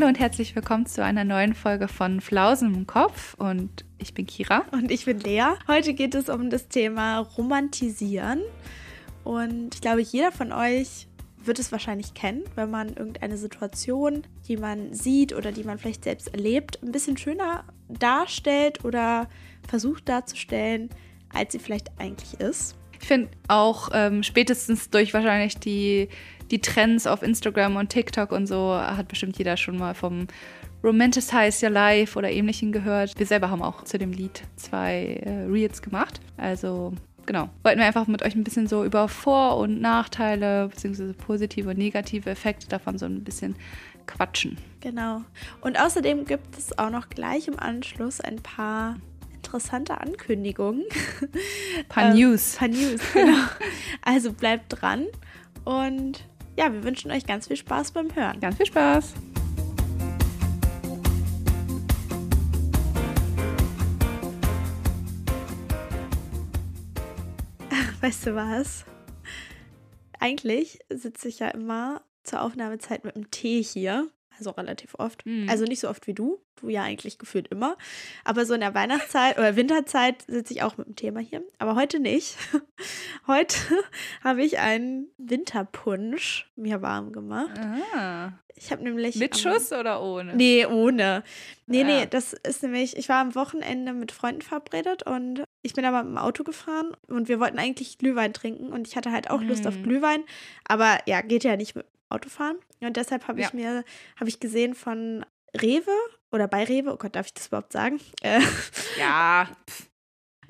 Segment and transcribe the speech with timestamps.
[0.00, 4.24] Hallo und herzlich willkommen zu einer neuen Folge von Flausen im Kopf und ich bin
[4.24, 4.64] Kira.
[4.72, 5.52] Und ich bin Lea.
[5.68, 8.40] Heute geht es um das Thema Romantisieren
[9.24, 11.06] und ich glaube, jeder von euch
[11.44, 16.04] wird es wahrscheinlich kennen, wenn man irgendeine Situation, die man sieht oder die man vielleicht
[16.04, 19.28] selbst erlebt, ein bisschen schöner darstellt oder
[19.68, 20.88] versucht darzustellen,
[21.28, 22.74] als sie vielleicht eigentlich ist.
[22.98, 26.08] Ich finde auch ähm, spätestens durch wahrscheinlich die,
[26.50, 30.26] die Trends auf Instagram und TikTok und so hat bestimmt jeder schon mal vom
[30.82, 33.18] Romanticize Your Life oder ähnlichen gehört.
[33.18, 36.20] Wir selber haben auch zu dem Lied zwei äh, Reels gemacht.
[36.36, 36.94] Also
[37.26, 41.70] genau, wollten wir einfach mit euch ein bisschen so über Vor- und Nachteile beziehungsweise positive
[41.70, 43.56] und negative Effekte davon so ein bisschen
[44.06, 44.56] quatschen.
[44.80, 45.22] Genau.
[45.60, 48.96] Und außerdem gibt es auch noch gleich im Anschluss ein paar
[49.34, 50.84] interessante Ankündigungen.
[51.88, 52.54] Paar News.
[52.54, 53.44] Äh, paar News, genau.
[54.02, 55.06] Also bleibt dran
[55.64, 56.24] und
[56.60, 58.38] ja, wir wünschen euch ganz viel Spaß beim Hören.
[58.38, 59.14] Ganz viel Spaß.
[68.02, 68.84] Weißt du was?
[70.18, 75.24] Eigentlich sitze ich ja immer zur Aufnahmezeit mit einem Tee hier also relativ oft.
[75.24, 75.48] Mhm.
[75.48, 77.76] Also nicht so oft wie du, du ja eigentlich gefühlt immer.
[78.24, 81.42] Aber so in der Weihnachtszeit oder Winterzeit sitze ich auch mit dem Thema hier.
[81.58, 82.36] Aber heute nicht.
[83.26, 83.56] Heute
[84.24, 87.58] habe ich einen Winterpunsch mir warm gemacht.
[87.94, 88.32] Ah.
[88.56, 89.16] Ich habe nämlich.
[89.16, 90.34] Mit Schuss oder ohne?
[90.34, 91.22] Nee, ohne.
[91.66, 91.86] Nee, ja.
[91.86, 96.02] nee, das ist nämlich, ich war am Wochenende mit Freunden verabredet und ich bin aber
[96.02, 99.42] mit dem Auto gefahren und wir wollten eigentlich Glühwein trinken und ich hatte halt auch
[99.42, 99.82] Lust auf mhm.
[99.82, 100.24] Glühwein.
[100.66, 102.58] Aber ja, geht ja nicht mit Autofahren.
[102.80, 103.46] Und deshalb habe ja.
[103.46, 103.84] ich mir,
[104.16, 105.24] habe ich gesehen von
[105.60, 105.96] Rewe
[106.32, 108.00] oder bei Rewe, oh Gott, darf ich das überhaupt sagen?
[108.22, 108.40] Äh,
[108.98, 109.48] ja.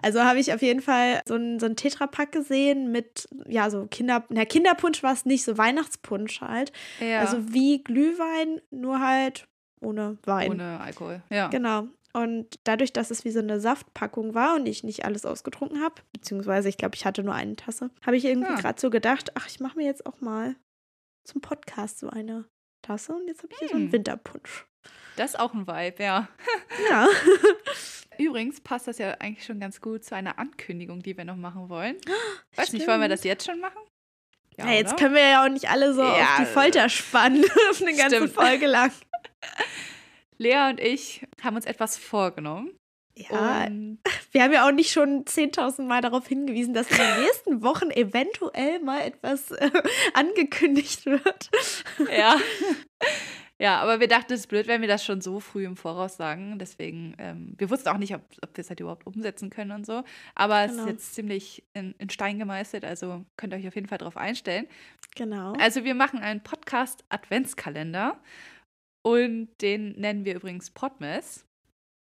[0.02, 4.24] Also habe ich auf jeden Fall so ein, so Tetrapack gesehen mit, ja, so Kinder,
[4.30, 6.72] na, Kinderpunsch war es nicht, so Weihnachtspunsch halt.
[7.00, 7.20] Ja.
[7.20, 9.46] Also wie Glühwein, nur halt
[9.80, 10.52] ohne Wein.
[10.52, 11.48] Ohne Alkohol, ja.
[11.48, 11.88] Genau.
[12.12, 15.96] Und dadurch, dass es wie so eine Saftpackung war und ich nicht alles ausgetrunken habe,
[16.12, 18.56] beziehungsweise ich glaube, ich hatte nur eine Tasse, habe ich irgendwie ja.
[18.56, 20.56] gerade so gedacht, ach, ich mache mir jetzt auch mal
[21.24, 22.46] zum Podcast so eine
[22.82, 23.72] Tasse und jetzt habe ich hier hm.
[23.72, 23.92] so einen hm.
[23.92, 24.66] Winterpunsch.
[25.16, 26.28] Das ist auch ein Vibe, ja.
[26.88, 27.08] Ja.
[28.18, 31.68] Übrigens passt das ja eigentlich schon ganz gut zu einer Ankündigung, die wir noch machen
[31.68, 31.96] wollen.
[32.56, 32.80] Weiß Stimmt.
[32.80, 33.80] nicht, wollen wir das jetzt schon machen?
[34.56, 37.44] Ja, ja jetzt können wir ja auch nicht alle so ja, auf die Folter spannen,
[37.70, 38.32] auf eine ganze Stimmt.
[38.32, 38.92] Folge lang.
[40.38, 42.74] Lea und ich haben uns etwas vorgenommen.
[43.28, 43.98] Ja, und
[44.32, 47.90] wir haben ja auch nicht schon 10.000 Mal darauf hingewiesen, dass in den nächsten Wochen
[47.90, 49.70] eventuell mal etwas äh,
[50.14, 51.50] angekündigt wird.
[52.16, 52.36] Ja.
[53.60, 56.16] Ja, aber wir dachten, es ist blöd, wenn wir das schon so früh im Voraus
[56.16, 56.58] sagen.
[56.58, 59.84] Deswegen, ähm, wir wussten auch nicht, ob, ob wir es halt überhaupt umsetzen können und
[59.84, 60.02] so.
[60.34, 60.64] Aber genau.
[60.64, 60.88] es ist genau.
[60.88, 64.66] jetzt ziemlich in, in Stein gemeißelt, also könnt ihr euch auf jeden Fall darauf einstellen.
[65.14, 65.52] Genau.
[65.58, 68.18] Also wir machen einen Podcast-Adventskalender
[69.02, 71.44] und den nennen wir übrigens Podmess.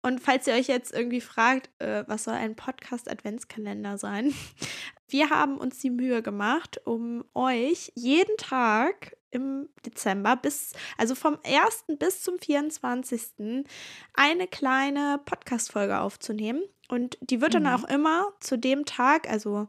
[0.01, 4.33] Und falls ihr euch jetzt irgendwie fragt, äh, was soll ein Podcast-Adventskalender sein?
[5.07, 11.37] Wir haben uns die Mühe gemacht, um euch jeden Tag im Dezember bis, also vom
[11.45, 11.97] 1.
[11.99, 13.65] bis zum 24.
[14.13, 16.63] eine kleine Podcast-Folge aufzunehmen.
[16.89, 17.69] Und die wird dann mhm.
[17.69, 19.67] auch immer zu dem Tag, also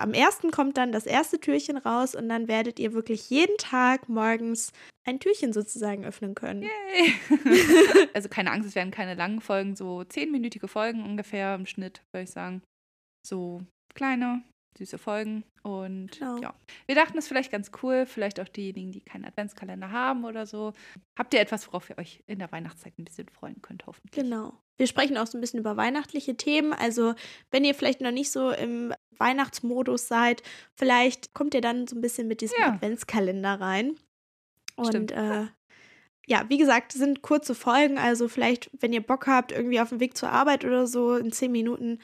[0.00, 4.08] am ersten kommt dann das erste Türchen raus und dann werdet ihr wirklich jeden Tag
[4.08, 4.72] morgens
[5.04, 6.62] ein Türchen sozusagen öffnen können.
[6.62, 7.14] Yay.
[8.14, 12.24] also keine Angst, es werden keine langen Folgen, so zehnminütige Folgen ungefähr im Schnitt, würde
[12.24, 12.62] ich sagen.
[13.26, 13.62] So
[13.94, 14.42] kleine,
[14.78, 15.44] süße Folgen.
[15.62, 16.38] Und genau.
[16.38, 16.54] ja,
[16.86, 20.46] wir dachten, es ist vielleicht ganz cool, vielleicht auch diejenigen, die keinen Adventskalender haben oder
[20.46, 20.72] so.
[21.18, 24.12] Habt ihr etwas, worauf ihr euch in der Weihnachtszeit ein bisschen freuen könnt, hoffentlich?
[24.12, 24.54] Genau.
[24.78, 26.72] Wir sprechen auch so ein bisschen über weihnachtliche Themen.
[26.72, 27.14] Also,
[27.50, 30.42] wenn ihr vielleicht noch nicht so im Weihnachtsmodus seid,
[30.74, 32.68] vielleicht kommt ihr dann so ein bisschen mit diesem ja.
[32.68, 33.96] Adventskalender rein.
[34.76, 35.46] Und äh,
[36.26, 37.98] ja, wie gesagt, sind kurze Folgen.
[37.98, 41.32] Also, vielleicht, wenn ihr Bock habt, irgendwie auf dem Weg zur Arbeit oder so, in
[41.32, 41.98] zehn Minuten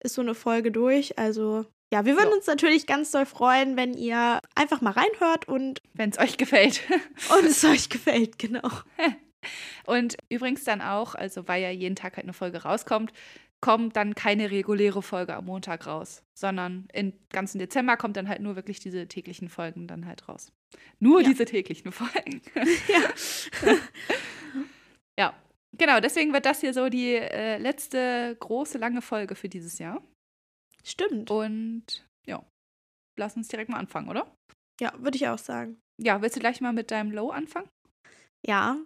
[0.00, 1.18] ist so eine Folge durch.
[1.18, 2.36] Also, ja, wir würden so.
[2.36, 5.80] uns natürlich ganz doll freuen, wenn ihr einfach mal reinhört und.
[5.94, 6.82] Wenn es euch gefällt.
[7.38, 8.68] und es euch gefällt, genau.
[9.86, 13.12] Und übrigens dann auch, also weil ja jeden Tag halt eine Folge rauskommt,
[13.60, 18.40] kommt dann keine reguläre Folge am Montag raus, sondern im ganzen Dezember kommt dann halt
[18.40, 20.52] nur wirklich diese täglichen Folgen dann halt raus.
[21.00, 21.28] Nur ja.
[21.28, 22.40] diese täglichen Folgen.
[22.86, 23.74] Ja.
[25.18, 25.34] ja,
[25.76, 30.02] genau, deswegen wird das hier so die äh, letzte große lange Folge für dieses Jahr.
[30.84, 31.30] Stimmt.
[31.30, 32.44] Und ja,
[33.18, 34.32] lass uns direkt mal anfangen, oder?
[34.80, 35.80] Ja, würde ich auch sagen.
[36.00, 37.68] Ja, willst du gleich mal mit deinem Low anfangen?
[38.46, 38.76] Ja,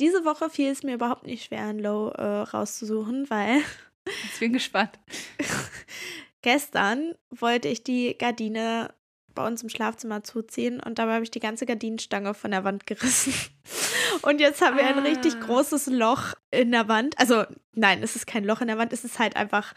[0.00, 3.62] diese Woche fiel es mir überhaupt nicht schwer, ein Low äh, rauszusuchen, weil.
[4.06, 4.98] Ich bin gespannt.
[6.42, 8.92] gestern wollte ich die Gardine
[9.34, 12.86] bei uns im Schlafzimmer zuziehen und dabei habe ich die ganze Gardinenstange von der Wand
[12.86, 13.34] gerissen.
[14.22, 15.44] Und jetzt haben wir ein richtig Ah.
[15.44, 17.18] großes Loch in der Wand.
[17.18, 17.44] Also,
[17.74, 19.74] nein, es ist kein Loch in der Wand, es ist halt einfach,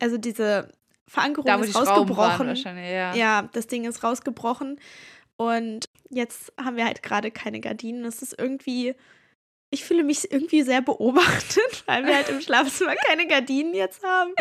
[0.00, 0.70] also diese
[1.08, 2.54] Verankerung Da, ist rausgebrochen.
[2.54, 3.14] ja.
[3.14, 4.78] Ja, das Ding ist rausgebrochen.
[5.36, 8.04] Und jetzt haben wir halt gerade keine Gardinen.
[8.04, 8.94] Es ist irgendwie,
[9.74, 14.32] ich fühle mich irgendwie sehr beobachtet, weil wir halt im Schlafzimmer keine Gardinen jetzt haben.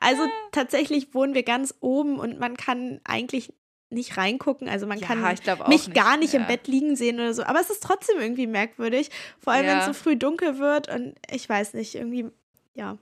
[0.00, 3.52] Also tatsächlich wohnen wir ganz oben und man kann eigentlich
[3.90, 4.68] nicht reingucken.
[4.68, 5.22] Also man Ja, kann
[5.68, 5.94] mich nicht.
[5.94, 6.48] gar nicht im Ja.
[6.48, 7.44] Bett liegen sehen oder so.
[7.44, 9.10] Aber es ist trotzdem irgendwie merkwürdig.
[9.38, 9.92] Vor allem, wenn es Ja.
[9.92, 12.26] so früh dunkel wird und ich weiß nicht, irgendwie,
[12.74, 12.98] ja,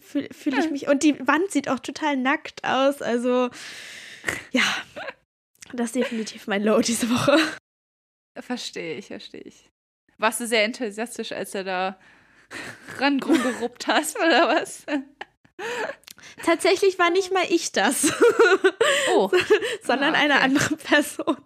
[0.00, 0.70] fühle fühl ich Ja.
[0.70, 0.86] mich.
[0.88, 3.02] Und die Wand sieht auch total nackt aus.
[3.02, 3.50] Also,
[4.52, 4.62] ja,
[5.72, 7.36] das ist definitiv mein Low diese Woche.
[8.38, 9.68] Verstehe ich, verstehe ich.
[10.22, 11.98] Warst du sehr enthusiastisch, als er da
[12.98, 14.86] ran geruppt hast, oder was?
[16.44, 18.12] Tatsächlich war nicht mal ich das.
[19.14, 19.30] Oh,
[19.82, 20.44] sondern Ah, eine okay.
[20.44, 21.36] andere Person.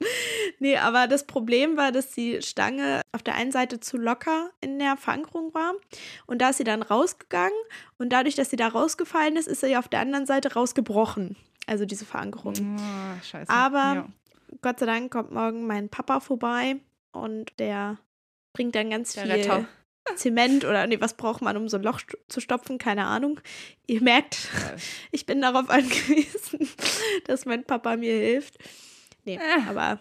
[0.59, 4.79] Nee, aber das Problem war, dass die Stange auf der einen Seite zu locker in
[4.79, 5.73] der Verankerung war.
[6.27, 7.57] Und da ist sie dann rausgegangen.
[7.97, 11.37] Und dadurch, dass sie da rausgefallen ist, ist sie auf der anderen Seite rausgebrochen.
[11.67, 12.79] Also diese Verankerung.
[12.79, 13.51] Ah, scheiße.
[13.51, 14.07] Aber ja.
[14.61, 16.77] Gott sei Dank kommt morgen mein Papa vorbei
[17.13, 17.97] und der
[18.57, 19.69] bringt dann ganz Der viel Retter.
[20.17, 22.79] Zement oder nee, was braucht man, um so ein Loch zu stopfen?
[22.79, 23.41] Keine Ahnung.
[23.87, 24.49] Ihr merkt,
[25.11, 26.69] ich bin darauf angewiesen,
[27.27, 28.57] dass mein Papa mir hilft.
[29.25, 29.69] Nee, Äh.
[29.69, 30.01] aber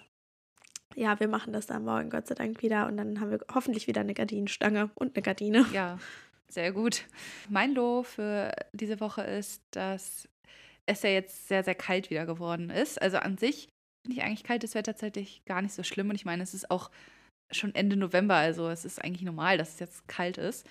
[0.95, 2.87] ja, wir machen das dann morgen, Gott sei Dank, wieder.
[2.87, 5.65] Und dann haben wir hoffentlich wieder eine Gardinenstange und eine Gardine.
[5.73, 5.99] Ja,
[6.47, 7.03] sehr gut.
[7.49, 10.29] Mein Low für diese Woche ist, dass
[10.85, 13.01] es ja jetzt sehr, sehr kalt wieder geworden ist.
[13.01, 13.67] Also an sich
[14.03, 16.09] finde ich eigentlich kaltes Wetter tatsächlich gar nicht so schlimm.
[16.09, 16.91] Und ich meine, es ist auch
[17.51, 20.67] schon Ende November, also es ist eigentlich normal, dass es jetzt kalt ist.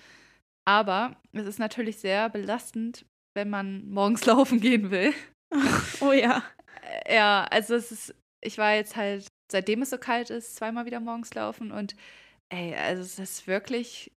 [0.67, 3.05] Aber es ist natürlich sehr belastend,
[3.35, 5.13] wenn man morgens laufen gehen will.
[6.01, 6.43] Oh ja.
[7.05, 10.85] Äh, Ja, also es ist, ich war jetzt halt, seitdem es so kalt ist, zweimal
[10.85, 11.95] wieder morgens laufen und
[12.49, 14.11] ey, also es ist wirklich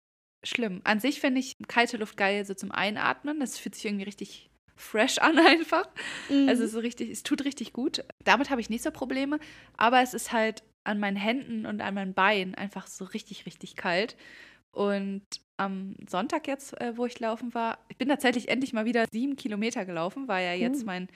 [0.43, 0.81] schlimm.
[0.83, 3.39] An sich finde ich kalte Luft geil, so zum Einatmen.
[3.39, 5.87] Das fühlt sich irgendwie richtig fresh an einfach.
[6.29, 6.47] Mhm.
[6.49, 8.03] Also so richtig, es tut richtig gut.
[8.23, 9.39] Damit habe ich nicht so Probleme,
[9.75, 13.75] aber es ist halt an meinen Händen und an meinen Beinen einfach so richtig, richtig
[13.75, 14.15] kalt.
[14.71, 15.23] Und
[15.57, 19.35] am Sonntag jetzt, äh, wo ich laufen war, ich bin tatsächlich endlich mal wieder sieben
[19.35, 20.85] Kilometer gelaufen, weil ja jetzt Uh.
[20.85, 21.07] mein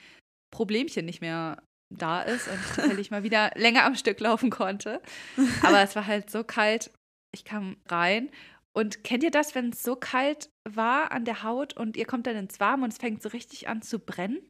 [0.50, 5.00] Problemchen nicht mehr da ist und ich tatsächlich mal wieder länger am Stück laufen konnte.
[5.62, 6.90] Aber es war halt so kalt,
[7.34, 8.30] ich kam rein.
[8.74, 12.26] Und kennt ihr das, wenn es so kalt war an der Haut und ihr kommt
[12.26, 14.48] dann ins Warme und es fängt so richtig an zu brennen?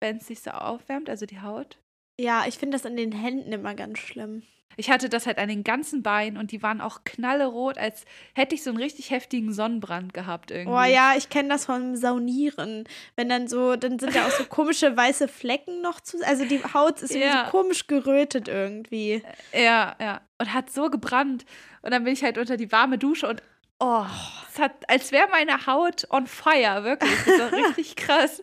[0.00, 1.78] Wenn es sich so aufwärmt, also die Haut?
[2.20, 4.42] Ja, ich finde das an den Händen immer ganz schlimm.
[4.76, 8.54] Ich hatte das halt an den ganzen Beinen und die waren auch knallerot, als hätte
[8.54, 10.72] ich so einen richtig heftigen Sonnenbrand gehabt irgendwie.
[10.72, 12.84] Oh ja, ich kenne das vom Saunieren.
[13.16, 16.18] Wenn dann so, dann sind da auch so komische weiße Flecken noch zu.
[16.24, 17.44] Also die Haut ist irgendwie Ja.
[17.44, 19.22] so komisch gerötet irgendwie.
[19.52, 20.20] Ja, ja.
[20.38, 21.44] Und hat so gebrannt.
[21.82, 23.42] Und dann bin ich halt unter die warme Dusche und
[23.80, 24.06] oh,
[24.52, 27.12] es hat, als wäre meine Haut on fire, wirklich.
[27.24, 28.42] Das war richtig krass.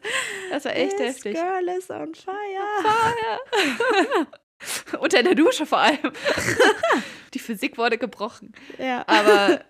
[0.49, 1.35] Das war echt This heftig.
[1.35, 3.39] girl is on fire.
[4.99, 6.11] Unter der Dusche vor allem.
[7.33, 8.53] die Physik wurde gebrochen.
[8.79, 9.07] Ja.
[9.07, 9.61] Aber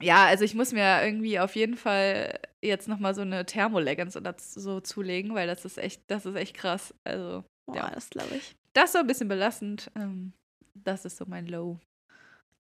[0.00, 4.16] ja, also ich muss mir irgendwie auf jeden Fall jetzt noch mal so eine Thermoleggings
[4.16, 6.94] oder so zulegen, weil das ist echt, das ist echt krass.
[7.04, 7.90] Also Boah, ja.
[7.90, 8.54] das glaube ich.
[8.74, 9.90] das ist so ein bisschen belastend.
[9.96, 10.32] Ähm,
[10.74, 11.80] das ist so mein Low.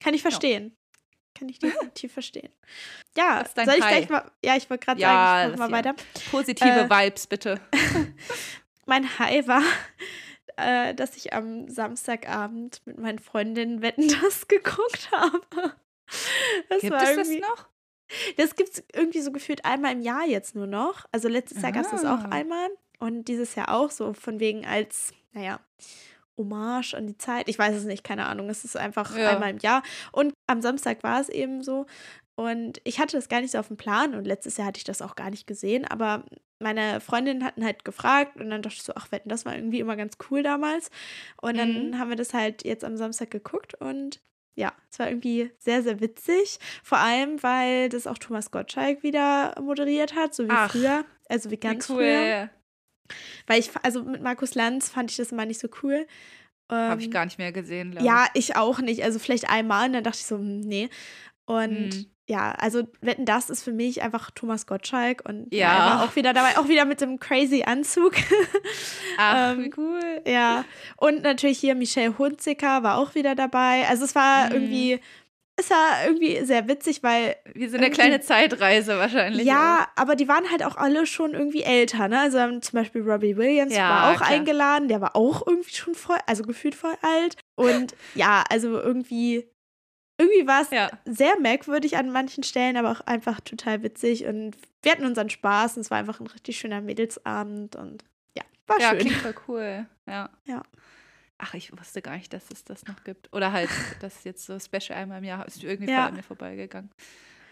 [0.00, 0.74] Kann ich verstehen.
[1.36, 2.50] Kann ich definitiv verstehen.
[3.16, 4.06] Ja, Was ist dein soll ich High?
[4.06, 4.30] gleich mal.
[4.44, 5.76] Ja, ich wollte gerade Ja, sagen, ich mal ja.
[5.76, 5.94] weiter.
[6.30, 7.60] Positive Äh, Vibes, bitte.
[8.86, 9.62] Mein High war,
[10.56, 15.74] äh, dass ich am Samstagabend mit meinen Freundinnen Wetten das geguckt habe.
[16.68, 17.68] Das Gibt war es das noch?
[18.36, 21.06] Das gibt es irgendwie so gefühlt einmal im Jahr jetzt nur noch.
[21.10, 22.28] Also letztes Jahr gab es das auch Ah.
[22.30, 25.58] einmal und dieses Jahr auch so von wegen als, naja,
[26.36, 27.48] Hommage an die Zeit.
[27.48, 28.48] Ich weiß es nicht, keine Ahnung.
[28.48, 29.32] Es ist einfach Ja.
[29.32, 29.82] einmal im Jahr.
[30.12, 31.86] Und am Samstag war es eben so.
[32.36, 34.84] Und ich hatte das gar nicht so auf dem Plan und letztes Jahr hatte ich
[34.84, 36.24] das auch gar nicht gesehen, aber
[36.60, 39.78] meine Freundinnen hatten halt gefragt und dann dachte ich so, ach wetten, das war irgendwie
[39.78, 40.90] immer ganz cool damals.
[41.40, 41.98] Und dann Mhm.
[41.98, 44.20] haben wir das halt jetzt am Samstag geguckt und
[44.56, 46.58] ja, es war irgendwie sehr, sehr witzig.
[46.82, 51.04] Vor allem, weil das auch Thomas Gottschalk wieder moderiert hat, so wie Ach, früher.
[51.28, 52.50] Also wie ganz Wie früher.
[53.46, 56.06] Weil ich, also mit Markus Lanz fand ich das immer nicht so cool.
[56.70, 59.04] Habe ich Ähm, gar nicht mehr gesehen, Ja, ich auch nicht.
[59.04, 60.88] Also vielleicht einmal und dann dachte ich so, hm, nee.
[61.44, 62.06] Und Mhm.
[62.26, 66.32] ja, also Wetten, das ist für mich einfach Thomas Gottschalk und ja, er auch wieder
[66.32, 68.14] dabei, auch wieder mit dem crazy Anzug.
[69.18, 70.22] Ach, ähm, wie cool.
[70.26, 70.64] ja,
[70.96, 73.86] und natürlich hier Michelle Hunziker war auch wieder dabei.
[73.88, 74.52] Also es war Mhm.
[74.54, 75.00] irgendwie,
[75.56, 79.46] es war irgendwie sehr witzig, weil Wie so eine kleine Zeitreise wahrscheinlich.
[79.46, 82.20] ja, aber die waren halt auch alle schon irgendwie älter, ne?
[82.20, 84.30] Also zum Beispiel Robbie Williams Ja, war auch klar.
[84.30, 87.36] eingeladen, der war auch irgendwie schon voll, also gefühlt voll alt.
[87.54, 89.48] Und ja, also irgendwie,
[90.18, 90.90] irgendwie war es Ja.
[91.04, 94.24] sehr merkwürdig an manchen Stellen, aber auch einfach total witzig.
[94.26, 98.04] Und wir hatten unseren Spaß und es war einfach ein richtig schöner Mädelsabend und
[98.36, 98.98] ja, war Ja, schön.
[98.98, 99.86] klingt voll cool.
[100.08, 100.30] Ja.
[100.46, 100.62] Ja.
[101.46, 103.30] Ach, ich wusste gar nicht, dass es das noch gibt.
[103.34, 103.68] Oder halt,
[104.00, 106.06] dass jetzt so Special einmal im Jahr ist irgendwie Ja.
[106.06, 106.90] an mir vorbeigegangen.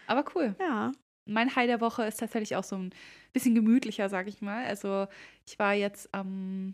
[0.07, 0.55] Aber cool.
[0.59, 0.91] Ja.
[1.29, 2.93] Mein High der Woche ist tatsächlich auch so ein
[3.33, 4.65] bisschen gemütlicher, sag ich mal.
[4.65, 5.07] Also
[5.47, 6.73] ich war jetzt am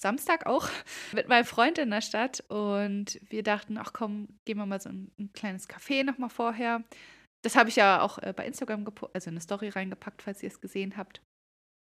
[0.00, 0.68] Samstag auch
[1.12, 4.88] mit meinem Freund in der Stadt und wir dachten, ach komm, gehen wir mal so
[4.88, 6.82] ein, ein kleines Café nochmal vorher.
[7.44, 8.84] Das habe ich ja auch äh, bei Instagram,
[9.14, 11.20] also in eine Story reingepackt, falls ihr es gesehen habt.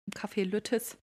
[0.06, 0.96] Im Café Lüttes.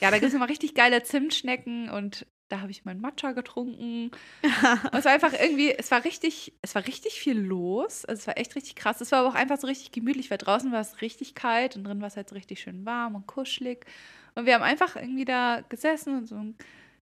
[0.00, 4.10] Ja, da gibt es immer richtig geile Zimtschnecken und da habe ich meinen Matcha getrunken.
[4.42, 8.04] Und es war einfach irgendwie, es war richtig, es war richtig viel los.
[8.04, 9.00] Also es war echt richtig krass.
[9.00, 11.84] Es war aber auch einfach so richtig gemütlich, weil draußen war es richtig kalt und
[11.84, 13.86] drin war es halt so richtig schön warm und kuschelig.
[14.34, 16.56] Und wir haben einfach irgendwie da gesessen und so einen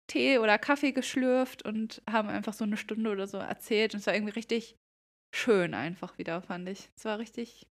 [0.07, 3.93] Tee oder Kaffee geschlürft und haben einfach so eine Stunde oder so erzählt.
[3.93, 4.77] Und es war irgendwie richtig
[5.35, 6.89] schön einfach wieder, fand ich.
[6.95, 7.67] Es war richtig,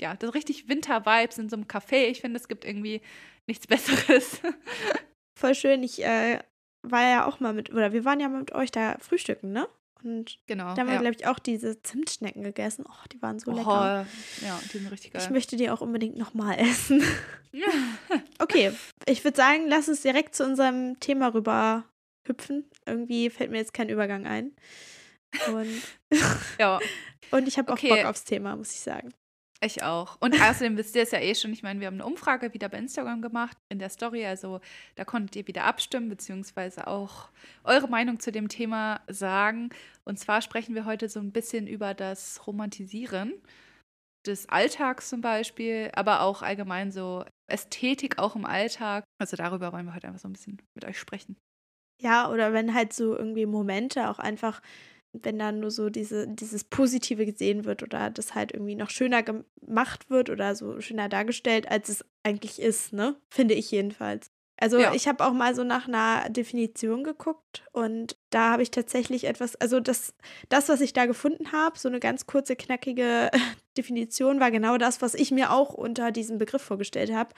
[0.00, 2.06] ja, das richtig Winter-Vibes in so einem Café.
[2.06, 3.02] Ich finde, es gibt irgendwie
[3.46, 4.40] nichts Besseres.
[5.38, 5.82] Voll schön.
[5.82, 6.38] Ich äh,
[6.82, 9.68] war ja auch mal mit, oder wir waren ja mal mit euch da frühstücken, ne?
[10.04, 10.74] Und genau.
[10.74, 11.00] da haben wir, ja.
[11.00, 12.84] glaube ich, auch diese Zimtschnecken gegessen.
[12.88, 14.06] Oh, die waren so Oh, lecker.
[14.44, 15.30] ja, die sind richtig Ich geil.
[15.30, 17.02] möchte die auch unbedingt nochmal essen.
[17.52, 17.66] Ja.
[18.38, 18.72] Okay,
[19.06, 21.84] ich würde sagen, lass uns direkt zu unserem Thema rüber
[22.26, 22.68] hüpfen.
[22.86, 24.56] Irgendwie fällt mir jetzt kein Übergang ein.
[25.54, 25.82] Und,
[26.58, 26.80] ja.
[27.30, 27.88] und ich habe auch Okay.
[27.90, 29.12] Bock aufs Thema, muss ich sagen.
[29.64, 30.16] Ich auch.
[30.18, 31.52] Und außerdem wisst ihr es ja eh schon.
[31.52, 34.26] Ich meine, wir haben eine Umfrage wieder bei Instagram gemacht in der Story.
[34.26, 34.60] Also
[34.96, 37.28] da konntet ihr wieder abstimmen, beziehungsweise auch
[37.62, 39.70] eure Meinung zu dem Thema sagen.
[40.04, 43.34] Und zwar sprechen wir heute so ein bisschen über das Romantisieren
[44.26, 49.04] des Alltags zum Beispiel, aber auch allgemein so Ästhetik auch im Alltag.
[49.20, 51.36] Also darüber wollen wir heute einfach so ein bisschen mit euch sprechen.
[52.00, 54.60] Ja, oder wenn halt so irgendwie Momente auch einfach,
[55.12, 59.22] wenn dann nur so diese, dieses Positive gesehen wird oder das halt irgendwie noch schöner
[59.22, 63.16] gemacht wird oder so schöner dargestellt, als es eigentlich ist, ne?
[63.30, 64.30] Finde ich jedenfalls.
[64.58, 64.94] Also Ja.
[64.94, 69.56] ich habe auch mal so nach einer Definition geguckt und da habe ich tatsächlich etwas,
[69.56, 70.14] also das,
[70.50, 73.30] das, was ich da gefunden habe, so eine ganz kurze, knackige
[73.76, 77.34] Definition, war genau das, was ich mir auch unter diesem Begriff vorgestellt habe.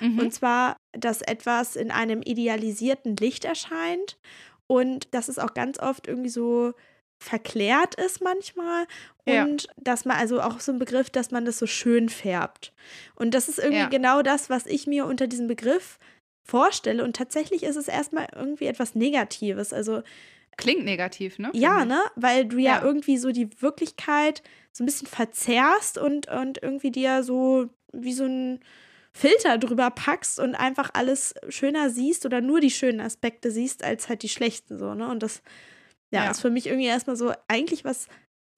[0.00, 0.18] Mhm.
[0.18, 4.18] Und zwar, dass etwas in einem idealisierten Licht erscheint
[4.66, 6.74] und dass es auch ganz oft irgendwie so
[7.18, 8.86] verklärt ist manchmal
[9.26, 9.44] Ja.
[9.44, 12.72] und dass man also auch so ein Begriff, dass man das so schön färbt.
[13.14, 13.88] Und das ist irgendwie Ja.
[13.88, 15.98] genau das, was ich mir unter diesem Begriff
[16.42, 19.72] vorstelle und tatsächlich ist es erstmal irgendwie etwas Negatives.
[19.72, 20.02] Also
[20.56, 21.50] Klingt negativ, ne?
[21.54, 22.00] ja, ne?
[22.14, 22.82] Weil du ja, Ja.
[22.82, 24.42] irgendwie so die Wirklichkeit
[24.72, 28.60] so ein bisschen verzerrst und, und irgendwie dir so wie so ein
[29.12, 34.08] Filter drüber packst und einfach alles schöner siehst oder nur die schönen Aspekte siehst, als
[34.08, 35.08] halt die schlechten so, ne?
[35.08, 35.42] Und das
[36.12, 36.30] ja, Ja.
[36.30, 38.08] ist für mich irgendwie erstmal so eigentlich was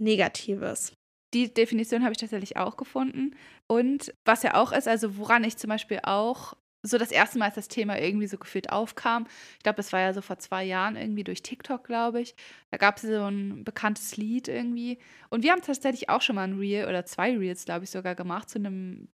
[0.01, 0.93] Negatives.
[1.35, 3.35] Die Definition habe ich tatsächlich auch gefunden.
[3.67, 7.47] Und was ja auch ist, also woran ich zum Beispiel auch so das erste Mal,
[7.47, 9.27] als das Thema irgendwie so gefühlt aufkam,
[9.57, 12.35] ich glaube, es war ja so vor zwei Jahren irgendwie durch TikTok, glaube ich.
[12.71, 14.99] Da gab es so ein bekanntes Lied irgendwie.
[15.29, 18.15] Und wir haben tatsächlich auch schon mal ein Reel oder zwei Reels, glaube ich, sogar
[18.15, 19.09] gemacht zu einem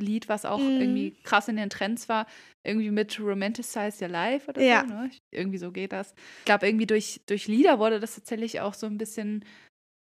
[0.00, 0.80] Lied, was auch Mhm.
[0.80, 2.26] irgendwie krass in den Trends war.
[2.64, 4.84] Irgendwie mit Romanticize Your Life oder Ja.
[4.86, 4.92] so.
[4.94, 5.10] Ne?
[5.32, 6.14] Irgendwie so geht das.
[6.40, 9.44] Ich glaube, irgendwie durch, durch Lieder wurde das tatsächlich auch so ein bisschen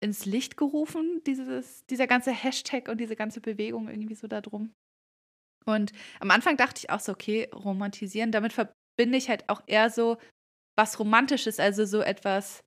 [0.04, 4.74] ins Licht gerufen, dieses, dieser ganze Hashtag und diese ganze Bewegung irgendwie so da drum.
[5.66, 9.90] Und am Anfang dachte ich auch so, okay, romantisieren, damit verbinde ich halt auch eher
[9.90, 10.18] so
[10.78, 12.64] was Romantisches, also so etwas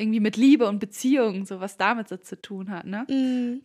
[0.00, 3.06] irgendwie mit Liebe und Beziehung, so was damit so zu tun hat, ne?
[3.08, 3.62] Mhm.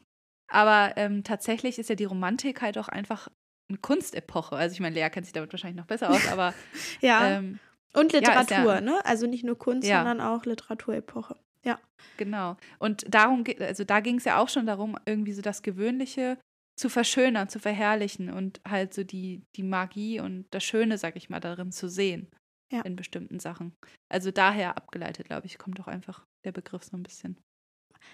[0.49, 3.27] Aber ähm, tatsächlich ist ja die Romantik halt auch einfach
[3.69, 4.55] eine Kunstepoche.
[4.55, 6.53] Also ich meine, Lea kennt sich damit wahrscheinlich noch besser aus, aber
[7.01, 7.27] Ja.
[7.37, 7.59] ähm,
[7.93, 8.99] und ja, ist ja- Literatur, ne?
[9.05, 9.97] Also nicht nur Kunst, Ja.
[9.99, 11.35] sondern auch Literaturepoche.
[11.65, 11.79] Ja.
[12.17, 12.55] Genau.
[12.79, 16.37] Und darum, also da ging es ja auch schon darum, irgendwie so das Gewöhnliche
[16.79, 21.29] zu verschönern, zu verherrlichen und halt so die, die Magie und das Schöne, sag ich
[21.29, 22.29] mal, darin zu sehen.
[22.71, 22.81] Ja.
[22.81, 23.73] In bestimmten Sachen.
[24.09, 27.37] Also daher abgeleitet, glaube ich, kommt auch einfach der Begriff so ein bisschen.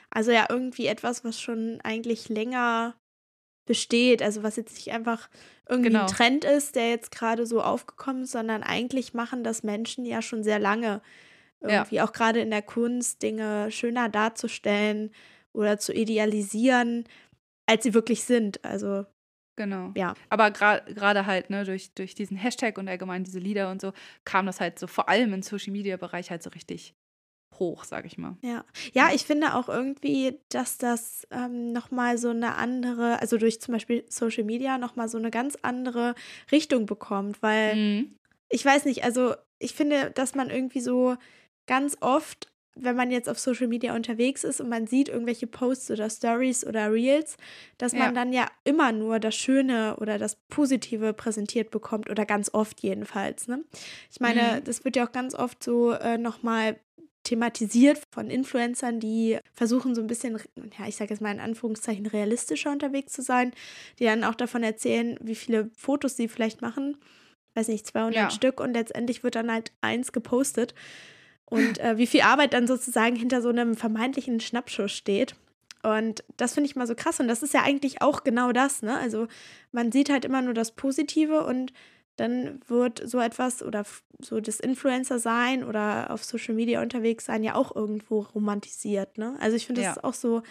[0.10, 2.96] Also ja, irgendwie etwas, was schon eigentlich länger
[3.66, 4.22] besteht.
[4.22, 5.30] Also was jetzt nicht einfach
[5.70, 6.02] irgendwie Genau.
[6.02, 10.22] ein Trend ist, der jetzt gerade so aufgekommen ist, sondern eigentlich machen das Menschen ja
[10.22, 11.02] schon sehr lange.
[11.62, 11.70] Ja.
[11.70, 15.12] Irgendwie auch gerade in der Kunst Dinge schöner darzustellen
[15.54, 17.06] oder zu idealisieren,
[17.66, 18.64] als sie wirklich sind.
[18.66, 19.06] Also
[19.56, 19.92] Genau.
[19.96, 20.16] ja.
[20.30, 23.94] Aber gra- gerade halt, ne, durch, durch diesen Hashtag und allgemein diese Lieder und so,
[24.26, 26.96] kam das halt so vor allem im Social Media Bereich halt so richtig
[27.60, 28.36] hoch, sag ich mal.
[28.42, 33.62] Ja, ja, ich finde auch irgendwie, dass das ähm, nochmal so eine andere, also durch
[33.62, 36.14] zum Beispiel Social Media nochmal so eine ganz andere
[36.52, 38.16] Richtung bekommt, weil Mhm.
[38.50, 41.16] ich weiß nicht, also ich finde, dass man irgendwie so
[41.66, 45.92] ganz oft wenn man jetzt auf Social Media unterwegs ist und man sieht irgendwelche Posts
[45.92, 47.38] oder Stories oder Reels,
[47.78, 48.22] dass man Ja.
[48.22, 53.48] dann ja immer nur das Schöne oder das Positive präsentiert bekommt oder ganz oft jedenfalls.
[53.48, 53.64] Ne?
[54.12, 54.64] Ich meine, Mhm.
[54.64, 56.80] das wird ja auch ganz oft so äh, nochmal
[57.24, 60.40] thematisiert von Influencern, die versuchen so ein bisschen,
[60.78, 63.54] ja, ich sage jetzt mal in Anführungszeichen realistischer unterwegs zu sein,
[64.00, 66.98] die dann auch davon erzählen, wie viele Fotos sie vielleicht machen,
[67.56, 68.30] weiß nicht, 200 Ja.
[68.30, 70.74] Stück und letztendlich wird dann halt eins gepostet
[71.46, 75.36] und äh, wie viel Arbeit dann sozusagen hinter so einem vermeintlichen Schnappschuss steht.
[75.84, 77.20] Und das finde ich mal so krass.
[77.20, 78.98] Und das ist ja eigentlich auch genau das, ne?
[78.98, 79.28] Also
[79.74, 81.74] man sieht halt immer nur das Positive und
[82.18, 83.86] dann wird so etwas oder
[84.20, 89.36] so das Influencer sein oder auf Social Media unterwegs sein ja auch irgendwo romantisiert, ne?
[89.40, 89.92] Also ich finde, das Ja.
[89.94, 90.44] ist auch so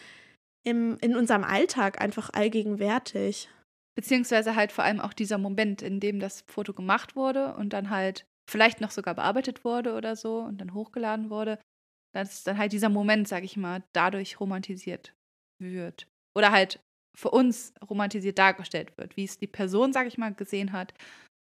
[0.64, 3.48] im, in unserem Alltag einfach allgegenwärtig.
[3.94, 7.90] Beziehungsweise halt vor allem auch dieser Moment, in dem das Foto gemacht wurde und dann
[7.90, 11.58] halt vielleicht noch sogar bearbeitet wurde oder so und dann hochgeladen wurde.
[12.14, 15.14] Dass dann halt dieser Moment, sag ich mal, dadurch romantisiert
[15.60, 16.06] wird.
[16.36, 16.80] Oder halt
[17.16, 19.16] für uns romantisiert dargestellt wird.
[19.16, 20.94] Wie es die Person, sag ich mal, gesehen hat,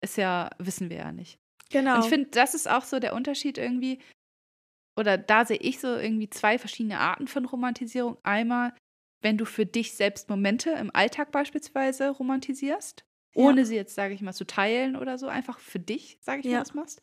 [0.01, 1.37] ist ja, wissen wir ja nicht.
[1.69, 1.95] Genau.
[1.95, 3.99] Und ich finde, das ist auch so der Unterschied irgendwie.
[4.97, 8.17] Oder da sehe ich so irgendwie zwei verschiedene Arten von Romantisierung.
[8.23, 8.73] Einmal,
[9.21, 13.03] wenn du für dich selbst Momente im Alltag beispielsweise romantisierst,
[13.35, 13.43] Ja.
[13.49, 16.45] ohne sie jetzt, sage ich mal, zu teilen oder so, einfach für dich, sage ich
[16.45, 16.53] Ja.
[16.53, 17.01] mal, das machst.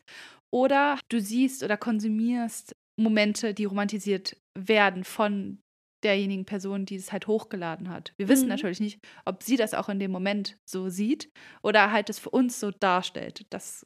[0.51, 5.59] Oder du siehst oder konsumierst Momente, die romantisiert werden von
[6.03, 8.13] derjenigen Person, die es halt hochgeladen hat.
[8.17, 8.49] Wir wissen Mhm.
[8.49, 11.29] natürlich nicht, ob sie das auch in dem Moment so sieht
[11.61, 13.45] oder halt es für uns so darstellt.
[13.49, 13.85] Das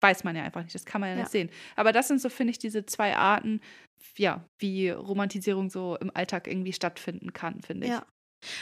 [0.00, 1.22] weiß man ja einfach nicht, das kann man ja, Ja.
[1.22, 1.50] nicht sehen.
[1.76, 3.60] Aber das sind so, finde ich, diese zwei Arten,
[4.18, 7.92] ja, wie Romantisierung so im Alltag irgendwie stattfinden kann, finde ich.
[7.92, 8.04] Ja.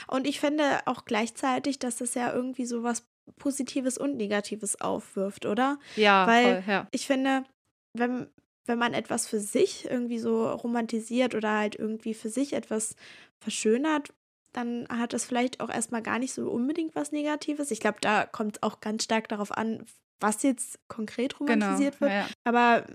[0.09, 3.07] Und ich finde auch gleichzeitig, dass das ja irgendwie so was
[3.39, 5.79] Positives und Negatives aufwirft, oder?
[5.97, 6.89] Ja, Weil- voll, ja.
[6.93, 7.45] Ich finde,
[7.97, 8.27] wenn,
[8.69, 12.95] wenn man etwas für sich irgendwie so romantisiert oder halt irgendwie für sich etwas
[13.41, 14.13] verschönert,
[14.53, 17.71] dann hat das vielleicht auch erstmal gar nicht so unbedingt was Negatives.
[17.71, 19.85] Ich glaube, da kommt es auch ganz stark darauf an,
[20.21, 21.67] was jetzt konkret Genau.
[21.67, 22.13] romantisiert wird.
[22.13, 22.29] Ja, ja.
[22.45, 22.87] Aber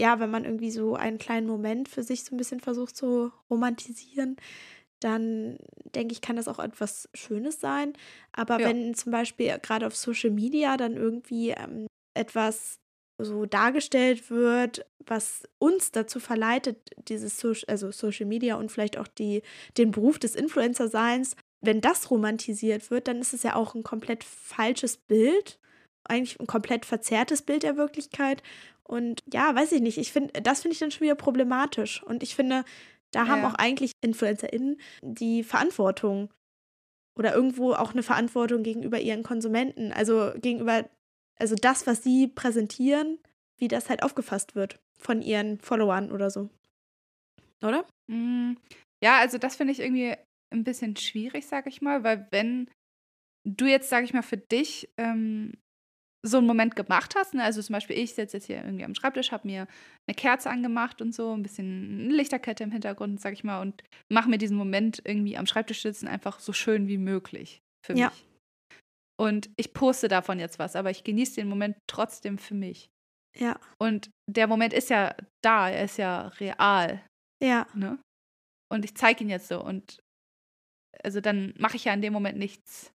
[0.00, 3.32] ja, wenn man irgendwie so einen kleinen Moment für sich so ein bisschen versucht zu
[3.50, 4.36] romantisieren,
[5.00, 5.58] dann
[5.94, 7.92] denke ich, kann das auch etwas Schönes sein.
[8.32, 8.66] Aber Ja.
[8.68, 12.80] wenn zum Beispiel gerade auf Social Media dann irgendwie ähm, etwas
[13.18, 16.76] so dargestellt wird, was uns dazu verleitet,
[17.08, 19.42] dieses so also Social Media und vielleicht auch die,
[19.76, 24.22] den Beruf des Influencer-Seins, wenn das romantisiert wird, dann ist es ja auch ein komplett
[24.22, 25.58] falsches Bild,
[26.04, 28.42] eigentlich ein komplett verzerrtes Bild der Wirklichkeit.
[28.84, 32.02] Und ja, weiß ich nicht, ich finde, das finde ich dann schon wieder problematisch.
[32.04, 32.64] Und ich finde,
[33.10, 33.48] da haben Ja.
[33.50, 36.30] auch eigentlich InfluencerInnen die Verantwortung
[37.18, 40.88] oder irgendwo auch eine Verantwortung gegenüber ihren Konsumenten, also gegenüber,
[41.38, 43.18] also das, was sie präsentieren,
[43.58, 46.50] wie das halt aufgefasst wird von ihren Followern oder so.
[47.62, 47.84] Oder?
[48.10, 48.54] Mm,
[49.02, 50.14] Ja, also das finde ich irgendwie
[50.52, 52.68] ein bisschen schwierig, sage ich mal, weil wenn
[53.44, 55.52] du jetzt, sage ich mal, für dich ähm,
[56.26, 57.44] so einen Moment gemacht hast, ne?
[57.44, 59.68] also zum Beispiel ich sitze jetzt hier irgendwie am Schreibtisch, habe mir
[60.08, 63.82] eine Kerze angemacht und so, ein bisschen eine Lichterkette im Hintergrund, sage ich mal, und
[64.08, 68.08] mache mir diesen Moment irgendwie am Schreibtisch sitzen einfach so schön wie möglich für Ja.
[68.08, 68.24] mich.
[69.18, 72.88] Und ich poste davon jetzt was, aber ich genieße den Moment trotzdem für mich.
[73.36, 73.58] Ja.
[73.78, 77.04] Und der Moment ist ja da, er ist ja real
[77.42, 77.66] Ja.
[77.74, 77.98] ne?
[78.70, 79.98] Und ich zeige ihn jetzt so und
[81.02, 82.92] also dann mache ich ja in dem Moment nichts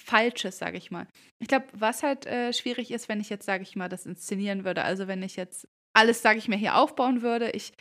[0.00, 1.08] Falsches, sage ich mal.
[1.40, 4.64] Ich glaube, was halt äh, schwierig ist, wenn ich jetzt, sage ich mal, das inszenieren
[4.64, 4.84] würde.
[4.84, 7.50] Also wenn ich jetzt alles, sage ich mir, hier aufbauen würde.
[7.50, 7.72] Ich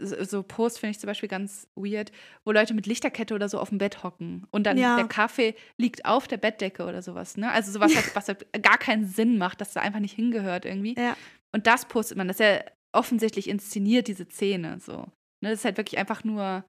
[0.00, 2.10] so so Post finde ich zum Beispiel ganz weird,
[2.44, 4.96] wo Leute mit Lichterkette oder so auf dem Bett hocken und dann Ja.
[4.96, 7.36] der Kaffee liegt auf der Bettdecke oder sowas.
[7.36, 7.50] Ne?
[7.50, 10.94] Also sowas, halt, was halt gar keinen Sinn macht, dass da einfach nicht hingehört irgendwie.
[10.98, 11.16] Ja.
[11.54, 12.28] Und das postet man.
[12.28, 12.60] Das ist ja
[12.94, 14.78] offensichtlich inszeniert, diese Szene.
[14.80, 14.96] So.
[15.42, 16.64] Ne, das ist halt wirklich einfach nur,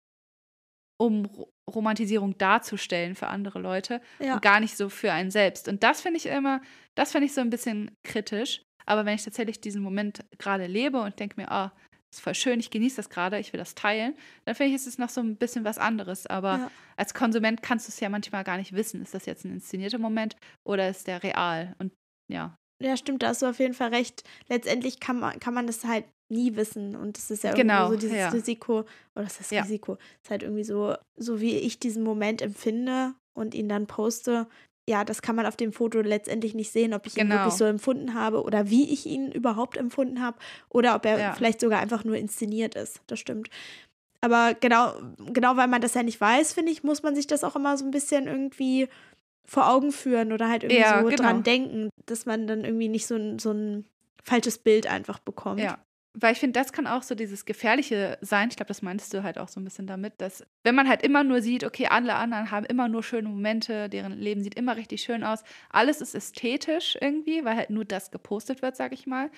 [1.00, 4.36] um Ro Romantisierung darzustellen für andere Leute Ja.
[4.36, 5.68] und gar nicht so für einen selbst.
[5.68, 6.62] Und das finde ich immer,
[6.96, 8.62] das finde ich so ein bisschen kritisch.
[8.86, 12.36] Aber wenn ich tatsächlich diesen Moment gerade lebe und denke mir, ah, das ist voll
[12.36, 14.16] schön, ich genieße das gerade, ich will das teilen,
[14.46, 16.26] dann finde ich, ist es noch so ein bisschen was anderes.
[16.28, 16.72] Aber Ja.
[16.96, 19.02] als Konsument kannst du es ja manchmal gar nicht wissen.
[19.02, 21.76] Ist das jetzt ein inszenierter Moment oder ist der real?
[21.80, 21.94] Und
[22.32, 24.24] ja, Ja, stimmt, da hast du auf jeden Fall recht.
[24.50, 26.96] Letztendlich kann man, kann man das halt nie wissen.
[26.96, 28.30] Und das ist ja Genau, irgendwie so dieses ja.
[28.30, 28.80] Risiko,
[29.16, 29.64] oder das ist Ja.
[29.64, 29.94] Risiko.
[30.24, 34.48] ist halt irgendwie so, so wie ich diesen Moment empfinde und ihn dann poste.
[34.90, 37.36] Ja, das kann man auf dem Foto letztendlich nicht sehen, ob ich ihn Genau.
[37.36, 40.38] wirklich so empfunden habe oder wie ich ihn überhaupt empfunden habe
[40.70, 41.34] oder ob er Ja.
[41.34, 43.02] vielleicht sogar einfach nur inszeniert ist.
[43.08, 43.50] Das stimmt.
[44.22, 44.94] Aber genau,
[45.32, 47.78] genau weil man das ja nicht weiß, finde ich, muss man sich das auch immer
[47.78, 48.88] so ein bisschen irgendwie
[49.46, 51.22] vor Augen führen oder halt irgendwie Ja, so genau.
[51.22, 53.86] dran denken, dass man dann irgendwie nicht so ein, so ein
[54.24, 55.62] falsches Bild einfach bekommt.
[55.62, 55.78] Ja,
[56.20, 58.50] weil ich finde, das kann auch so dieses Gefährliche sein.
[58.50, 61.04] Ich glaube, das meinst du halt auch so ein bisschen damit, dass wenn man halt
[61.04, 64.78] immer nur sieht, okay, alle anderen haben immer nur schöne Momente, deren Leben sieht immer
[64.78, 69.06] richtig schön aus, alles ist ästhetisch irgendwie, weil halt nur das gepostet wird, sag ich
[69.06, 69.30] mal.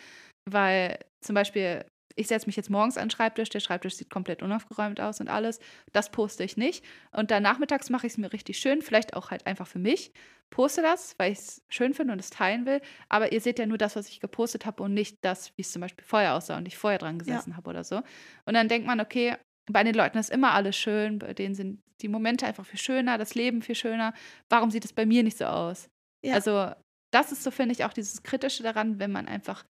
[0.46, 1.84] Weil zum Beispiel
[2.20, 5.30] ich setze mich jetzt morgens an den Schreibtisch, der Schreibtisch sieht komplett unaufgeräumt aus und
[5.30, 5.60] alles.
[5.94, 6.84] Das poste ich nicht.
[7.12, 10.12] Und dann nachmittags mache ich es mir richtig schön, vielleicht auch halt einfach für mich.
[10.50, 12.82] Poste das, weil ich es schön finde und es teilen will.
[13.08, 15.72] Aber ihr seht ja nur das, was ich gepostet habe und nicht das, wie es
[15.72, 17.58] zum Beispiel vorher aussah und ich vorher dran gesessen ja.
[17.58, 18.02] habe oder so.
[18.46, 19.38] Und dann denkt man, okay,
[19.72, 23.18] bei den Leuten ist immer alles schön, bei denen sind die Momente einfach viel schöner,
[23.18, 24.14] das Leben viel schöner.
[24.50, 25.90] Warum sieht es bei mir nicht so aus?
[26.26, 26.34] Ja.
[26.34, 26.74] Also,
[27.12, 29.64] das ist so, finde ich, auch dieses Kritische daran, wenn man einfach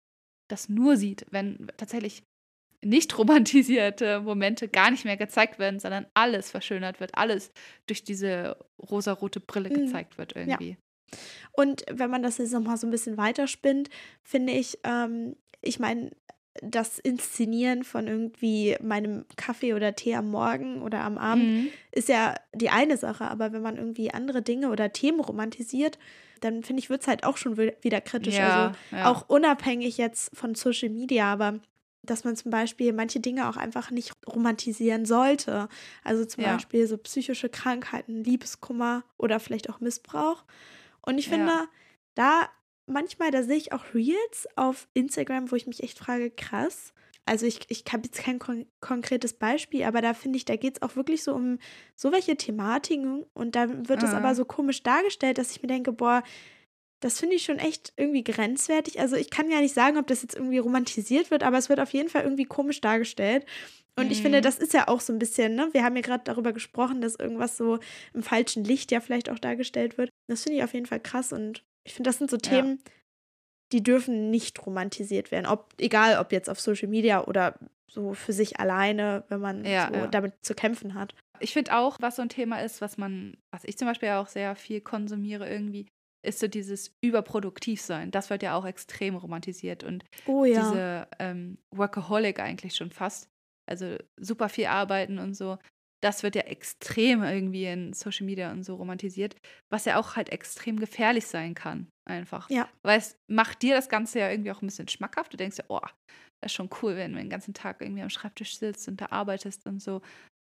[0.49, 2.23] das nur sieht, wenn tatsächlich
[2.81, 7.51] nicht romantisierte Momente gar nicht mehr gezeigt werden, sondern alles verschönert wird, alles
[7.87, 9.85] durch diese rosarote Brille mhm.
[9.85, 10.71] gezeigt wird irgendwie.
[10.71, 11.17] Ja.
[11.51, 13.89] Und wenn man das jetzt nochmal so ein bisschen weiterspinnt,
[14.21, 16.11] finde ich, ähm, ich meine,
[16.61, 21.69] das Inszenieren von irgendwie meinem Kaffee oder Tee am Morgen oder am Abend mhm.
[21.91, 25.97] ist ja die eine Sache, aber wenn man irgendwie andere Dinge oder Themen romantisiert,
[26.41, 28.35] dann finde ich, wird es halt auch schon wieder kritisch.
[28.35, 29.11] Ja, also ja.
[29.11, 31.59] auch unabhängig jetzt von Social Media, aber
[32.09, 35.69] dass man zum Beispiel manche Dinge auch einfach nicht romantisieren sollte.
[36.03, 36.53] Also zum ja.
[36.53, 40.43] Beispiel so psychische Krankheiten, Liebeskummer oder vielleicht auch Missbrauch.
[41.01, 41.67] Und ich finde, ja.
[42.15, 42.49] da
[42.89, 46.93] manchmal, da sehe ich auch Reels auf Instagram, wo ich mich echt frage, krass.
[47.25, 50.77] Also ich, ich habe jetzt kein kon konkretes Beispiel, aber da finde ich, da geht
[50.77, 51.59] es auch wirklich so um
[51.95, 55.91] so welche Thematiken und da wird es aber so komisch dargestellt, dass ich mir denke,
[55.91, 56.23] boah,
[56.99, 58.99] das finde ich schon echt irgendwie grenzwertig.
[58.99, 61.79] Also ich kann ja nicht sagen, ob das jetzt irgendwie romantisiert wird, aber es wird
[61.79, 63.45] auf jeden Fall irgendwie komisch dargestellt.
[63.95, 64.11] Und mhm.
[64.11, 64.43] ich finde, mhm.
[64.43, 65.69] das ist ja auch so ein bisschen, ne?
[65.71, 67.79] Wir haben ja gerade darüber gesprochen, dass irgendwas so
[68.13, 70.09] im falschen Licht ja vielleicht auch dargestellt wird.
[70.27, 72.91] Das finde ich auf jeden Fall krass und ich finde, das sind so Themen, ja.
[73.71, 75.45] die dürfen nicht romantisiert werden.
[75.45, 77.57] Ob, egal ob jetzt auf Social Media oder
[77.87, 80.07] so für sich alleine, wenn man ja, so ja.
[80.07, 81.15] damit zu kämpfen hat.
[81.39, 84.27] Ich finde auch, was so ein Thema ist, was man, was ich zum Beispiel auch
[84.27, 85.87] sehr viel konsumiere irgendwie,
[86.25, 88.11] ist so dieses Überproduktivsein.
[88.11, 90.61] Das wird ja auch extrem romantisiert und oh, ja.
[90.61, 93.29] diese ähm, Workaholic eigentlich schon fast.
[93.69, 95.57] Also super viel arbeiten und so.
[96.01, 99.35] Das wird ja extrem irgendwie in Social Media und so romantisiert,
[99.69, 102.49] was ja auch halt extrem gefährlich sein kann, einfach.
[102.49, 102.69] Ja.
[102.83, 105.33] Weil es macht dir das Ganze ja irgendwie auch ein bisschen schmackhaft.
[105.33, 105.81] Du denkst ja, oh,
[106.41, 109.07] das ist schon cool, wenn du den ganzen Tag irgendwie am Schreibtisch sitzt und da
[109.07, 110.01] arbeitest und so.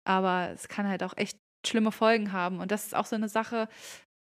[0.08, 2.60] Aber es kann halt auch echt schlimme Folgen haben.
[2.60, 3.68] Und das ist auch so eine Sache,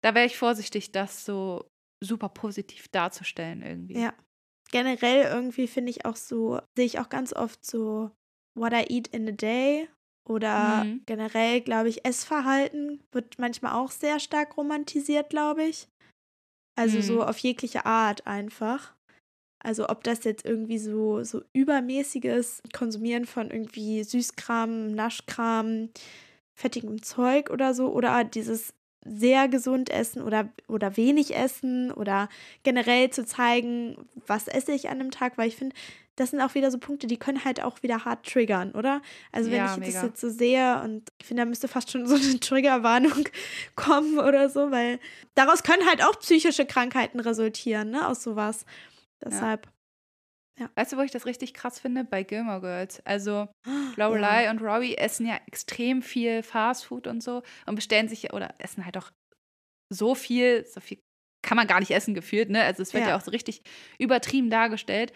[0.01, 1.69] da wäre ich vorsichtig, das so
[2.03, 3.99] super positiv darzustellen irgendwie.
[3.99, 4.13] Ja.
[4.71, 8.11] Generell irgendwie finde ich auch so, sehe ich auch ganz oft so
[8.57, 9.89] What I Eat in a Day
[10.27, 11.01] oder mhm.
[11.05, 15.87] generell, glaube ich, Essverhalten wird manchmal auch sehr stark romantisiert, glaube ich.
[16.77, 17.01] Also mhm.
[17.01, 18.95] so auf jegliche Art einfach.
[19.63, 25.89] Also ob das jetzt irgendwie so, so übermäßiges Konsumieren von irgendwie Süßkram, Naschkram,
[26.57, 32.29] fettigem Zeug oder so oder dieses sehr gesund essen oder, oder wenig essen oder
[32.63, 35.75] generell zu zeigen, was esse ich an einem Tag, weil ich finde,
[36.15, 39.01] das sind auch wieder so Punkte, die können halt auch wieder hart triggern, oder?
[39.31, 39.91] Also wenn ja, ich mega.
[39.91, 43.27] das jetzt so sehe und ich finde, da müsste fast schon so eine Triggerwarnung
[43.75, 44.99] kommen oder so, weil
[45.35, 48.65] daraus können halt auch psychische Krankheiten resultieren, ne, aus sowas.
[49.23, 49.65] Deshalb.
[49.65, 49.71] Ja.
[50.75, 52.03] Weißt du, wo ich das richtig krass finde?
[52.03, 53.05] Bei Gilmore Girls.
[53.05, 53.47] Also
[53.95, 54.51] Lorelei ja.
[54.51, 58.97] und Robbie essen ja extrem viel Fastfood und so und bestellen sich oder essen halt
[58.97, 59.11] auch
[59.89, 60.99] so viel, so viel
[61.41, 62.63] kann man gar nicht essen gefühlt, ne?
[62.63, 63.63] Also es wird ja, ja auch so richtig
[63.97, 65.11] übertrieben dargestellt.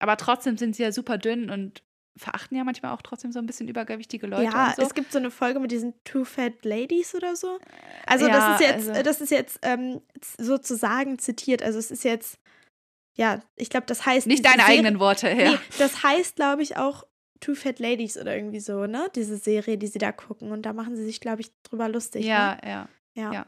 [0.00, 1.82] Aber trotzdem sind sie ja super dünn und
[2.16, 4.44] verachten ja manchmal auch trotzdem so ein bisschen übergewichtige Leute.
[4.44, 4.82] Ja, so.
[4.82, 7.58] es gibt so eine Folge mit diesen Two Fat Ladies oder so.
[8.06, 10.00] Also ja, das ist jetzt, also das ist jetzt ähm,
[10.38, 11.62] sozusagen zitiert.
[11.62, 12.38] Also es ist jetzt
[13.18, 14.26] ja, ich glaube, das heißt.
[14.26, 15.52] Nicht deine Serie, eigenen Worte, ja.
[15.52, 17.04] Nee, das heißt, glaube ich, auch
[17.40, 19.10] Two Fat Ladies oder irgendwie so, ne?
[19.14, 20.52] Diese Serie, die sie da gucken.
[20.52, 22.24] Und da machen sie sich, glaube ich, drüber lustig.
[22.24, 22.60] Ja, ne?
[22.64, 23.32] ja, ja.
[23.32, 23.46] ja.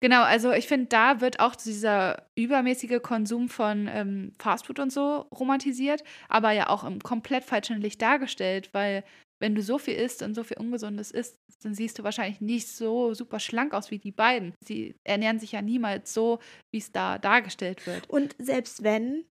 [0.00, 5.26] Genau, also ich finde, da wird auch dieser übermäßige Konsum von ähm, Fastfood und so
[5.34, 9.04] romantisiert, aber ja auch im komplett falschen Licht dargestellt, weil
[9.38, 12.68] wenn du so viel isst und so viel Ungesundes isst, dann siehst du wahrscheinlich nicht
[12.68, 14.54] so super schlank aus wie die beiden.
[14.64, 16.38] Sie ernähren sich ja niemals so,
[16.70, 18.08] wie es da dargestellt wird.
[18.08, 19.24] Und selbst wenn,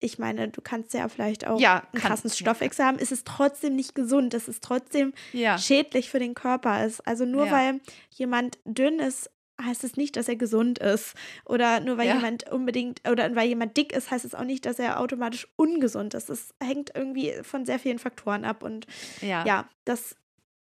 [0.00, 3.76] ich meine, du kannst ja vielleicht auch ja, einen krassen Stoffwechsel haben, ist es trotzdem
[3.76, 4.34] nicht gesund.
[4.34, 5.58] Es ist trotzdem ja.
[5.58, 6.90] schädlich für den Körper.
[7.04, 7.52] Also nur ja.
[7.52, 11.14] weil jemand dünn ist, heißt es nicht, dass er gesund ist.
[11.44, 12.16] Oder nur weil ja.
[12.16, 16.14] jemand unbedingt, oder weil jemand dick ist, heißt es auch nicht, dass er automatisch ungesund
[16.14, 16.28] ist.
[16.28, 18.62] Das hängt irgendwie von sehr vielen Faktoren ab.
[18.62, 18.86] Und
[19.20, 20.16] ja, ja das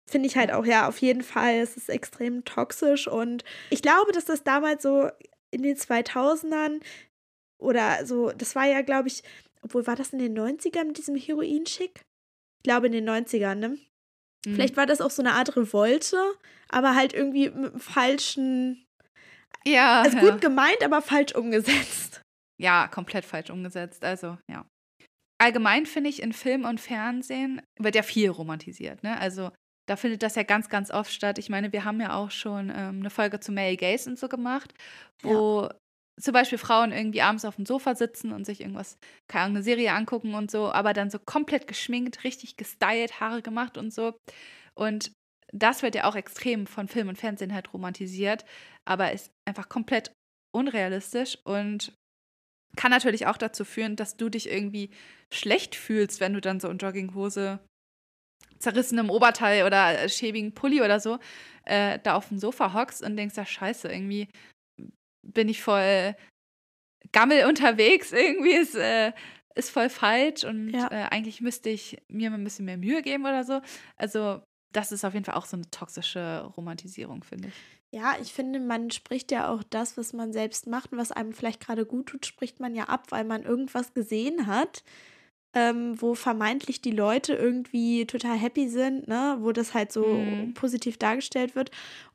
[0.05, 1.55] finde ich halt auch, ja, auf jeden Fall.
[1.55, 3.07] Es ist extrem toxisch.
[3.07, 5.09] Und ich glaube, dass das damals so
[5.51, 6.81] in den 2000ern
[7.59, 9.23] oder so, das war ja, glaube ich,
[9.61, 12.01] obwohl war das in den 90ern mit diesem Heroin-Schick?
[12.57, 13.77] Ich glaube in den 90ern, ne?
[14.45, 14.55] Mhm.
[14.55, 16.17] Vielleicht war das auch so eine Art Revolte,
[16.69, 18.85] aber halt irgendwie mit einem falschen.
[19.65, 20.01] Ja.
[20.01, 20.37] Also gut ja.
[20.37, 22.21] gemeint, aber falsch umgesetzt.
[22.59, 24.03] Ja, komplett falsch umgesetzt.
[24.03, 24.65] Also, ja.
[25.41, 29.19] Allgemein finde ich, in Film und Fernsehen wird ja viel romantisiert, ne?
[29.19, 29.51] Also,
[29.87, 31.37] da findet das ja ganz, ganz oft statt.
[31.37, 34.29] Ich meine, wir haben ja auch schon ähm, eine Folge zu Male Gaze und so
[34.29, 34.73] gemacht,
[35.21, 35.75] wo ja.
[36.19, 38.97] Zum Beispiel Frauen irgendwie abends auf dem Sofa sitzen und sich irgendwas,
[39.27, 43.41] keine Ahnung, eine Serie angucken und so, aber dann so komplett geschminkt, richtig gestylt, Haare
[43.41, 44.15] gemacht und so.
[44.75, 45.11] Und
[45.51, 48.45] das wird ja auch extrem von Film und Fernsehen halt romantisiert,
[48.85, 50.11] aber ist einfach komplett
[50.55, 51.93] unrealistisch und
[52.75, 54.89] kann natürlich auch dazu führen, dass du dich irgendwie
[55.31, 57.59] schlecht fühlst, wenn du dann so in Jogginghose
[58.59, 61.19] zerrissenem Oberteil oder äh, schäbigen Pulli oder so
[61.65, 64.27] äh, da auf dem Sofa hockst und denkst, ja scheiße, irgendwie
[65.23, 66.15] bin ich voll
[67.11, 69.11] gammel unterwegs, irgendwie ist, äh,
[69.55, 70.87] ist voll falsch und ja.
[70.91, 73.61] äh, eigentlich müsste ich mir mal ein bisschen mehr Mühe geben oder so.
[73.97, 77.53] Also das ist auf jeden Fall auch so eine toxische Romantisierung, finde ich.
[77.93, 81.31] Ja, ich finde, man spricht ja auch das, was man selbst macht und was einem
[81.31, 84.83] vielleicht gerade gut tut, spricht man ja ab, weil man irgendwas gesehen hat,
[85.55, 89.37] ähm, wo vermeintlich die Leute irgendwie total happy sind, ne?
[89.41, 90.55] wo das halt so mhm.
[90.55, 91.69] positiv dargestellt wird.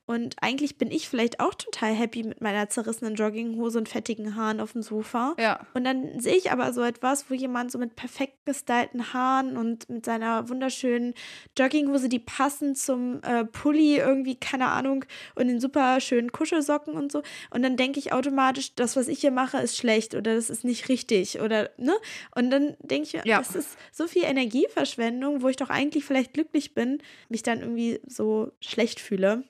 [0.08, 4.58] Und eigentlich bin ich vielleicht auch total happy mit meiner zerrissenen Jogginghose und fettigen Haaren
[4.58, 5.34] auf dem Sofa.
[5.38, 5.60] Ja.
[5.74, 9.86] Und dann sehe ich aber so etwas, wo jemand so mit perfekt gestylten Haaren und
[9.90, 11.12] mit seiner wunderschönen
[11.58, 17.12] Jogginghose, die passend zum äh, Pulli irgendwie, keine Ahnung, und den super schönen Kuschelsocken und
[17.12, 17.22] so.
[17.50, 20.64] Und dann denke ich automatisch, das, was ich hier mache, ist schlecht oder das ist
[20.64, 21.92] nicht richtig oder, ne?
[22.34, 23.36] Und dann denke ich, ja.
[23.36, 28.00] das ist so viel Energieverschwendung, wo ich doch eigentlich vielleicht glücklich bin, mich dann irgendwie
[28.06, 29.44] so schlecht fühle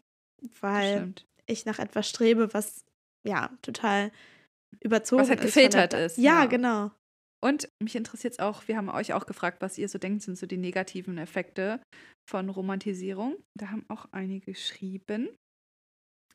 [0.60, 1.12] weil
[1.46, 2.84] ich nach etwas strebe, was
[3.26, 4.10] ja total
[4.80, 5.30] überzogen ist.
[5.30, 6.18] Was halt gefiltert ist.
[6.18, 6.90] Ja, ja, genau.
[7.40, 10.36] Und mich interessiert es auch, wir haben euch auch gefragt, was ihr so denkt, sind
[10.36, 11.80] so die negativen Effekte
[12.28, 13.36] von Romantisierung.
[13.54, 15.28] Da haben auch einige geschrieben.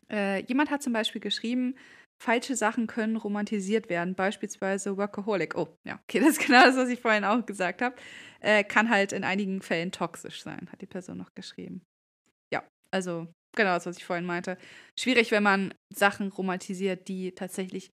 [0.09, 1.75] Äh, jemand hat zum Beispiel geschrieben,
[2.21, 5.55] falsche Sachen können romantisiert werden, beispielsweise Workaholic.
[5.57, 7.95] Oh, ja, okay, das ist genau das, was ich vorhin auch gesagt habe.
[8.39, 11.81] Äh, kann halt in einigen Fällen toxisch sein, hat die Person noch geschrieben.
[12.53, 14.57] Ja, also Genau das, was ich vorhin meinte.
[14.99, 17.91] Schwierig, wenn man Sachen romantisiert, die tatsächlich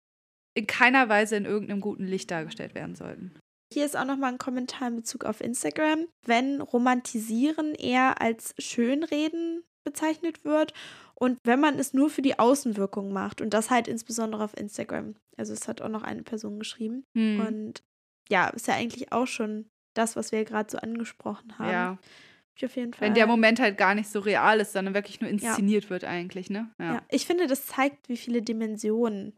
[0.54, 3.38] in keiner Weise in irgendeinem guten Licht dargestellt werden sollten.
[3.72, 6.06] Hier ist auch nochmal ein Kommentar in Bezug auf Instagram.
[6.26, 10.74] Wenn Romantisieren eher als Schönreden bezeichnet wird
[11.14, 15.14] und wenn man es nur für die Außenwirkung macht und das halt insbesondere auf Instagram.
[15.36, 17.04] Also es hat auch noch eine Person geschrieben.
[17.16, 17.40] Hm.
[17.46, 17.82] Und
[18.28, 21.70] ja, ist ja eigentlich auch schon das, was wir gerade so angesprochen haben.
[21.70, 21.98] Ja
[22.64, 23.06] auf jeden Fall.
[23.06, 25.90] Wenn der Moment halt gar nicht so real ist, sondern wirklich nur inszeniert ja.
[25.90, 26.70] wird eigentlich, ne?
[26.78, 26.94] Ja.
[26.94, 27.02] ja.
[27.10, 29.34] Ich finde, das zeigt, wie viele Dimensionen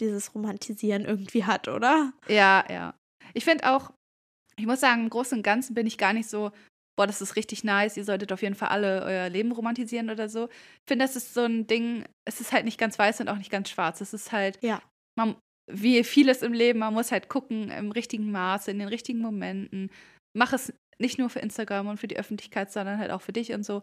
[0.00, 2.12] dieses Romantisieren irgendwie hat, oder?
[2.28, 2.94] Ja, ja.
[3.34, 3.92] Ich finde auch,
[4.56, 6.52] ich muss sagen, im Großen und Ganzen bin ich gar nicht so,
[6.96, 10.28] boah, das ist richtig nice, ihr solltet auf jeden Fall alle euer Leben romantisieren oder
[10.28, 10.48] so.
[10.48, 13.38] Ich finde, das ist so ein Ding, es ist halt nicht ganz weiß und auch
[13.38, 14.00] nicht ganz schwarz.
[14.00, 14.82] Es ist halt, ja.
[15.18, 15.36] man,
[15.70, 19.90] wie vieles im Leben, man muss halt gucken im richtigen Maße, in den richtigen Momenten.
[20.36, 23.52] Mach es nicht nur für Instagram und für die Öffentlichkeit, sondern halt auch für dich
[23.52, 23.82] und so.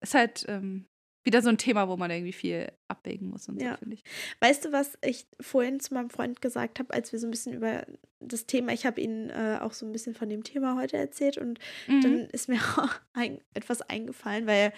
[0.00, 0.86] Ist halt ähm,
[1.26, 3.72] wieder so ein Thema, wo man irgendwie viel abwägen muss und ja.
[3.72, 4.04] so, finde ich.
[4.40, 7.52] Weißt du, was ich vorhin zu meinem Freund gesagt habe, als wir so ein bisschen
[7.52, 7.84] über
[8.20, 11.38] das Thema, ich habe ihnen äh, auch so ein bisschen von dem Thema heute erzählt
[11.38, 12.00] und mhm.
[12.00, 12.60] dann ist mir
[13.12, 14.72] ein, etwas eingefallen, weil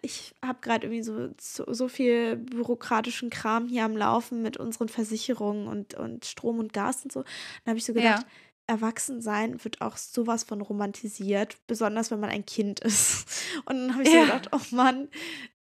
[0.00, 4.88] ich habe gerade irgendwie so, so, so, viel bürokratischen Kram hier am Laufen mit unseren
[4.88, 7.22] Versicherungen und, und Strom und Gas und so.
[7.22, 8.28] Dann habe ich so gedacht, ja
[8.68, 13.26] Erwachsensein wird auch sowas von romantisiert, besonders wenn man ein Kind ist.
[13.64, 14.20] Und dann habe ich ja.
[14.20, 15.08] so gedacht, oh Mann,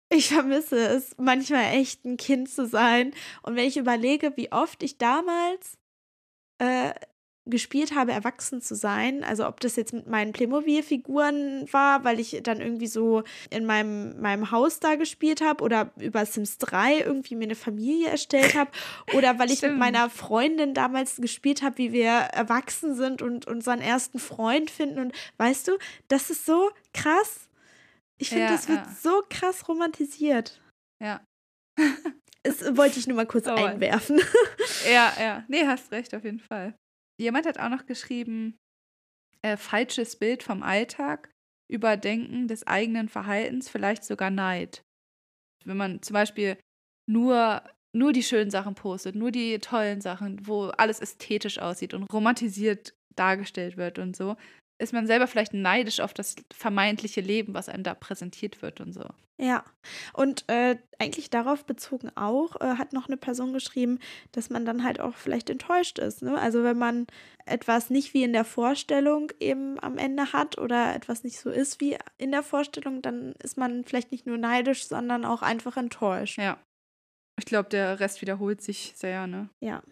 [0.08, 3.12] ich vermisse es, manchmal echt ein Kind zu sein.
[3.42, 5.78] Und wenn ich überlege, wie oft ich damals
[6.58, 6.92] äh,
[7.46, 9.24] gespielt habe, erwachsen zu sein.
[9.24, 14.20] Also ob das jetzt mit meinen Playmobil-Figuren war, weil ich dann irgendwie so in meinem,
[14.20, 18.70] meinem Haus da gespielt habe oder über Sims 3 irgendwie mir eine Familie erstellt habe
[19.14, 23.80] oder weil ich mit meiner Freundin damals gespielt habe, wie wir erwachsen sind und unseren
[23.80, 24.98] ersten Freund finden.
[24.98, 25.78] Und weißt du,
[26.08, 27.48] das ist so krass.
[28.18, 28.96] Ich finde, ja, das wird ja.
[29.02, 30.60] so krass romantisiert.
[31.02, 31.20] Ja.
[32.42, 34.20] Das wollte ich nur mal kurz oh, einwerfen.
[34.90, 35.44] Ja, ja.
[35.48, 36.74] Nee, hast recht, auf jeden Fall.
[37.18, 38.58] Jemand hat auch noch geschrieben,
[39.42, 41.30] äh, falsches Bild vom Alltag,
[41.70, 44.82] Überdenken des eigenen Verhaltens, vielleicht sogar Neid.
[45.64, 46.58] Wenn man zum Beispiel
[47.08, 47.62] nur,
[47.94, 52.94] nur die schönen Sachen postet, nur die tollen Sachen, wo alles ästhetisch aussieht und romantisiert
[53.16, 54.36] dargestellt wird und so,
[54.78, 58.92] ist man selber vielleicht neidisch auf das vermeintliche Leben, was einem da präsentiert wird und
[58.92, 59.04] so.
[59.38, 59.64] Ja,
[60.14, 63.98] und äh, eigentlich darauf bezogen auch, äh, hat noch eine Person geschrieben,
[64.32, 66.22] dass man dann halt auch vielleicht enttäuscht ist.
[66.22, 66.38] Ne?
[66.38, 67.06] Also wenn man
[67.44, 71.80] etwas nicht wie in der Vorstellung eben am Ende hat oder etwas nicht so ist
[71.80, 76.38] wie in der Vorstellung, dann ist man vielleicht nicht nur neidisch, sondern auch einfach enttäuscht.
[76.38, 76.58] Ja.
[77.38, 79.50] Ich glaube, der Rest wiederholt sich sehr, ne?
[79.60, 79.82] Ja.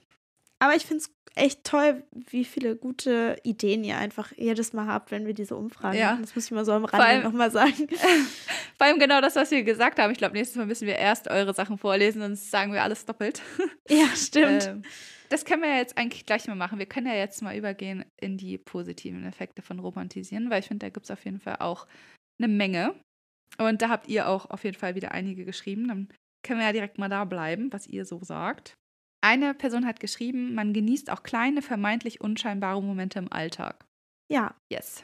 [0.65, 5.11] Aber ich finde es echt toll, wie viele gute Ideen ihr einfach jedes Mal habt,
[5.11, 6.13] wenn wir diese Umfragen Ja.
[6.13, 6.23] machen.
[6.23, 7.75] Das muss ich mal so am Rande nochmal sagen.
[8.79, 10.11] Vor allem genau das, was wir gesagt haben.
[10.11, 13.43] Ich glaube, nächstes Mal müssen wir erst eure Sachen vorlesen, sonst sagen wir alles doppelt.
[13.91, 14.67] ja, stimmt.
[14.67, 14.83] Ähm,
[15.29, 16.79] das können wir ja jetzt eigentlich gleich mal machen.
[16.79, 20.87] Wir können ja jetzt mal übergehen in die positiven Effekte von Romantisieren, weil ich finde,
[20.87, 21.87] da gibt es auf jeden Fall auch
[22.39, 22.95] eine Menge.
[23.59, 25.89] Und da habt ihr auch auf jeden Fall wieder einige geschrieben.
[25.89, 26.09] Dann
[26.43, 28.77] können wir ja direkt mal da bleiben, was ihr so sagt.
[29.25, 33.87] Eine Person hat geschrieben, man genießt auch kleine, vermeintlich unscheinbare Momente im Alltag.
[34.31, 35.03] ja, Yes.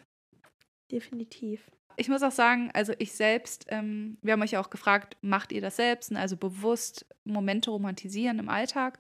[0.92, 1.70] definitiv.
[1.96, 5.52] Ich muss auch sagen, also ich selbst, ähm, wir haben euch ja auch gefragt, macht
[5.52, 8.98] ihr das selbst, also bewusst Momente romantisieren im Alltag?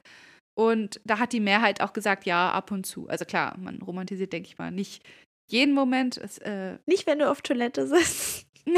[0.54, 3.06] Und da hat die Mehrheit auch gesagt, ja, ab und zu.
[3.08, 5.02] Also klar, man romantisiert, denke ich mal, nicht
[5.50, 6.16] jeden Moment.
[6.16, 8.46] Es, äh, Nicht, wenn du auf Toilette sitzt.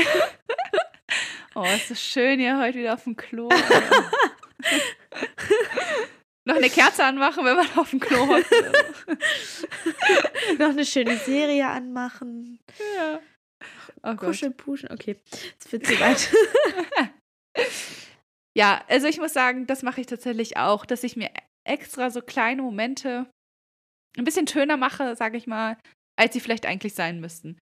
[1.55, 3.48] oh, ist so schön hier heute wieder auf dem Klo.
[6.44, 8.50] Noch eine Kerze anmachen, wenn man auf dem Klo hockt.
[10.59, 12.59] Noch eine schöne Serie anmachen.
[12.96, 13.20] ja.
[14.02, 14.16] Oh.
[14.16, 14.90] Kuschelpuschen.
[14.90, 15.20] Okay,
[15.59, 16.33] das wird zu weit.
[18.57, 21.31] Ja, also ich muss sagen, das mache ich tatsächlich auch, dass ich mir
[21.66, 23.31] extra so kleine Momente
[24.18, 25.78] ein bisschen schöner mache, sage ich mal,
[26.18, 27.59] als sie vielleicht eigentlich sein müssten.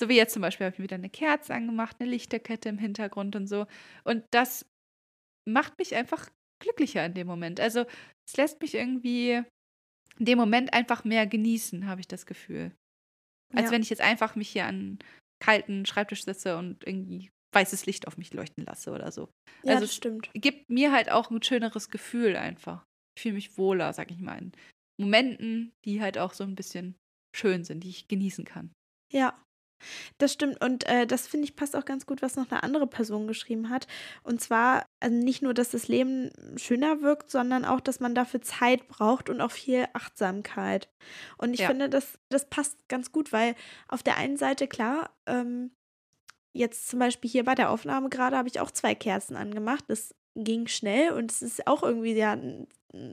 [0.00, 2.78] So wie jetzt zum Beispiel habe ich mir wieder eine Kerze angemacht, eine Lichterkette im
[2.78, 3.66] Hintergrund und so.
[4.04, 4.66] Und das
[5.48, 6.28] macht mich einfach
[6.60, 7.60] glücklicher in dem Moment.
[7.60, 7.84] Also
[8.28, 9.42] es lässt mich irgendwie
[10.18, 12.72] in dem Moment einfach mehr genießen, habe ich das Gefühl.
[13.54, 13.70] Als Ja.
[13.72, 14.98] wenn ich jetzt einfach mich hier an einen
[15.42, 19.28] kalten Schreibtisch sitze und irgendwie weißes Licht auf mich leuchten lasse oder so.
[19.64, 20.30] Ja, Also das stimmt.
[20.34, 22.84] gibt mir halt auch ein schöneres Gefühl einfach.
[23.16, 24.52] Ich fühle mich wohler, sag ich mal, in
[24.98, 26.96] Momenten, die halt auch so ein bisschen
[27.36, 28.72] schön sind, die ich genießen kann.
[29.12, 29.42] Ja,
[30.18, 30.62] das stimmt.
[30.64, 33.70] Und äh, das finde ich passt auch ganz gut, was noch eine andere Person geschrieben
[33.70, 33.86] hat.
[34.22, 38.42] Und zwar also nicht nur, dass das Leben schöner wirkt, sondern auch, dass man dafür
[38.42, 40.88] Zeit braucht und auch viel Achtsamkeit.
[41.38, 41.66] Und ich Ja.
[41.68, 43.54] finde, das, das passt ganz gut, weil
[43.88, 45.70] auf der einen Seite, klar, ähm,
[46.52, 49.84] jetzt zum Beispiel hier bei der Aufnahme gerade habe ich auch zwei Kerzen angemacht.
[49.88, 52.66] Das ging schnell und es ist auch irgendwie ja ein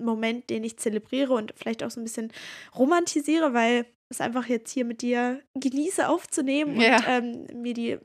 [0.03, 2.31] Moment, den ich zelebriere und vielleicht auch so ein bisschen
[2.77, 6.97] romantisiere, weil es einfach jetzt hier mit dir genieße aufzunehmen Ja.
[6.97, 7.97] und ähm, mir die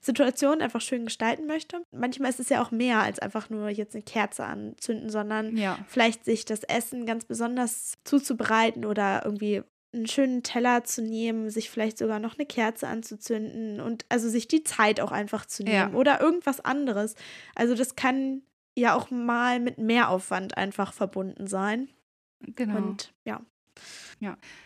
[0.00, 1.82] Situation einfach schön gestalten möchte.
[1.90, 5.78] Manchmal ist es ja auch mehr als einfach nur jetzt eine Kerze anzünden, sondern Ja.
[5.88, 11.70] vielleicht sich das Essen ganz besonders zuzubereiten oder irgendwie einen schönen Teller zu nehmen, sich
[11.70, 15.84] vielleicht sogar noch eine Kerze anzuzünden und also sich die Zeit auch einfach zu Ja.
[15.86, 17.14] nehmen oder irgendwas anderes.
[17.54, 18.42] Also das kann
[18.76, 21.88] ja auch mal mit Mehraufwand einfach verbunden sein.
[22.40, 22.76] Genau.
[22.76, 23.40] Und ja.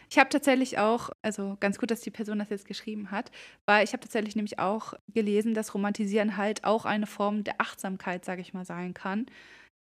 [0.09, 3.31] Ich habe tatsächlich auch, also ganz gut, dass die Person das jetzt geschrieben hat,
[3.67, 8.25] weil ich habe tatsächlich nämlich auch gelesen, dass Romantisieren halt auch eine Form der Achtsamkeit,
[8.25, 9.27] sage ich mal, sein kann.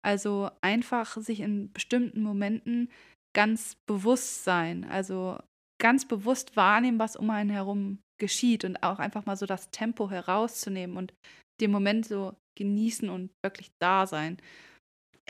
[0.02, 2.90] Also einfach sich in bestimmten Momenten
[3.35, 5.38] ganz bewusst sein, also
[5.80, 10.11] ganz bewusst wahrnehmen, was um einen herum geschieht und auch einfach mal so das Tempo
[10.11, 11.14] herauszunehmen und
[11.61, 14.38] den Moment so genießen und wirklich da sein.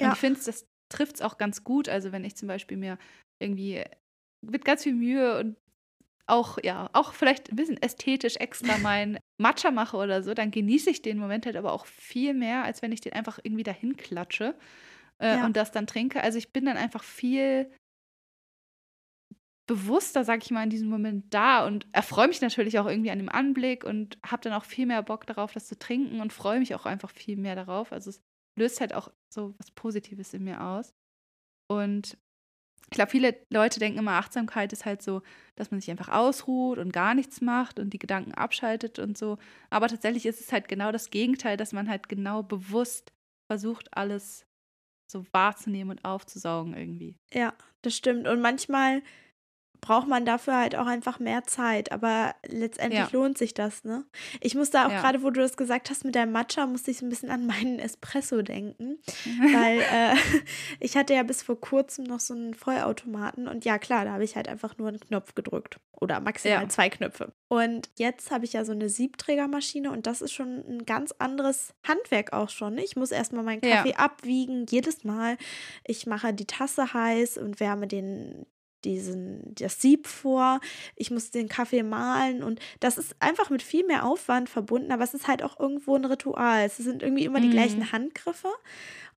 [0.00, 0.12] Und Ja.
[0.12, 1.88] ich finde, das trifft es auch ganz gut.
[1.88, 2.98] Also wenn ich zum Beispiel mir
[3.40, 3.85] irgendwie
[4.42, 5.57] mit ganz viel Mühe und
[6.26, 10.90] auch, ja, auch vielleicht ein bisschen ästhetisch extra mein Matcha mache oder so, dann genieße
[10.90, 13.96] ich den Moment halt aber auch viel mehr, als wenn ich den einfach irgendwie dahin
[13.96, 14.55] klatsche
[15.18, 15.44] äh, Ja.
[15.46, 16.22] und das dann trinke.
[16.22, 17.70] Also ich bin dann einfach viel
[19.66, 23.18] bewusster, sag ich mal, in diesem Moment da und erfreue mich natürlich auch irgendwie an
[23.18, 26.59] dem Anblick und habe dann auch viel mehr Bock darauf, das zu trinken und freue
[26.59, 27.92] mich auch einfach viel mehr darauf.
[27.92, 28.20] Also es
[28.59, 30.92] löst halt auch so was Positives in mir aus.
[31.70, 32.18] Und
[32.87, 35.23] ich glaube, viele Leute denken immer, Achtsamkeit ist halt so,
[35.57, 39.39] dass man sich einfach ausruht und gar nichts macht und die Gedanken abschaltet und so.
[39.70, 43.12] Aber tatsächlich ist es halt genau das Gegenteil, dass man halt genau bewusst
[43.47, 44.47] versucht, alles
[45.11, 47.16] so wahrzunehmen und aufzusaugen irgendwie.
[47.33, 48.26] Ja, das stimmt.
[48.26, 49.03] Und manchmal
[49.81, 53.09] braucht man dafür halt auch einfach mehr Zeit, aber letztendlich Ja.
[53.12, 54.05] lohnt sich das, ne?
[54.41, 55.01] Ich muss da auch Ja.
[55.01, 57.47] gerade, wo du das gesagt hast mit deinem Matcha, musste ich so ein bisschen an
[57.47, 58.99] meinen Espresso denken,
[59.53, 60.14] weil äh,
[60.81, 64.24] ich hatte ja bis vor kurzem noch so einen Vollautomaten und ja klar, da habe
[64.24, 66.68] ich halt einfach nur einen Knopf gedrückt oder maximal Ja.
[66.68, 67.33] zwei Knöpfe.
[67.49, 71.74] Und jetzt habe ich ja so eine Siebträgermaschine und das ist schon ein ganz anderes
[71.87, 72.74] Handwerk auch schon.
[72.74, 72.85] ne?
[72.85, 73.61] Ich muss erstmal meinen.
[73.61, 75.37] Kaffee abwiegen, jedes Mal.
[75.85, 78.47] Ich mache die Tasse heiß und wärme den
[78.85, 80.61] diesen, das Sieb vor,
[80.97, 85.05] ich muss den Kaffee mahlen und das ist einfach mit viel mehr Aufwand verbunden, aber
[85.05, 86.64] es ist halt auch irgendwo ein Ritual.
[86.64, 87.53] Es sind irgendwie immer die Mhm.
[87.53, 88.49] gleichen Handgriffe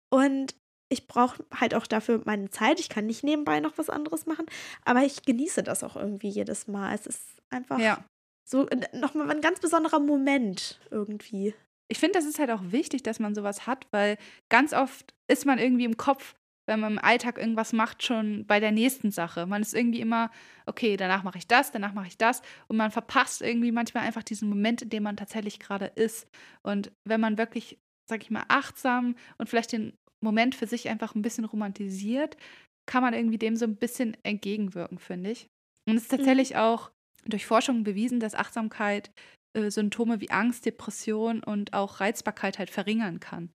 [0.09, 0.55] und
[0.89, 2.79] ich brauche halt auch dafür meine Zeit.
[2.79, 4.45] Ich kann nicht nebenbei noch was anderes machen,
[4.85, 6.93] aber ich genieße das auch irgendwie jedes Mal.
[6.93, 8.03] Es ist einfach Ja.
[8.47, 11.55] so nochmal ein ganz besonderer Moment irgendwie.
[11.87, 14.17] Ich finde, das ist halt auch wichtig, dass man sowas hat, weil
[14.49, 16.35] ganz oft ist man irgendwie im Kopf,
[16.65, 19.45] wenn man im Alltag irgendwas macht, schon bei der nächsten Sache.
[19.45, 20.31] Man ist irgendwie immer,
[20.65, 24.23] okay, danach mache ich das, danach mache ich das und man verpasst irgendwie manchmal einfach
[24.23, 26.27] diesen Moment, in dem man tatsächlich gerade ist.
[26.61, 29.93] Und wenn man wirklich, sag ich mal, achtsam und vielleicht den
[30.23, 32.37] Moment für sich einfach ein bisschen romantisiert,
[32.85, 35.47] kann man irgendwie dem so ein bisschen entgegenwirken, finde ich.
[35.87, 36.91] Und es ist tatsächlich auch
[37.25, 39.11] durch Forschung bewiesen, dass Achtsamkeit
[39.53, 43.51] äh, Symptome wie Angst, Depression und auch Reizbarkeit halt verringern kann.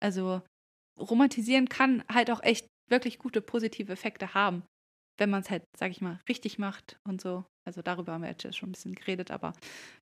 [0.00, 0.42] Also
[0.98, 4.62] romantisieren kann halt auch echt wirklich gute positive Effekte haben,
[5.18, 7.44] wenn man es halt, sag ich mal, richtig macht und so.
[7.66, 9.54] Also darüber haben wir jetzt schon ein bisschen geredet, aber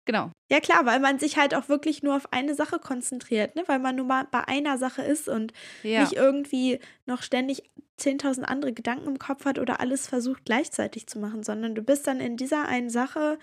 [0.05, 0.33] genau.
[0.51, 3.63] Ja klar, weil man sich halt auch wirklich nur auf eine Sache konzentriert, ne?
[3.67, 5.53] weil man nur mal bei einer Sache ist und
[5.85, 7.71] Ja, nicht irgendwie noch ständig
[8.01, 12.07] 10.000 andere Gedanken im Kopf hat oder alles versucht gleichzeitig zu machen, sondern du bist
[12.09, 13.39] dann in dieser einen Sache,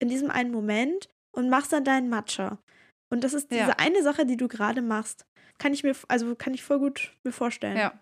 [0.00, 2.58] in diesem einen Moment und machst dann deinen Matcha.
[3.12, 3.76] Und das ist diese Ja.
[3.78, 5.24] eine Sache, die du gerade machst.
[5.60, 7.76] Kann ich mir, also kann ich voll gut mir vorstellen.
[7.76, 7.92] ja.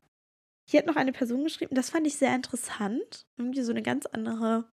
[0.71, 3.27] Hier hat noch eine Person geschrieben, das fand ich sehr interessant.
[3.39, 4.71] Irgendwie so eine ganz andere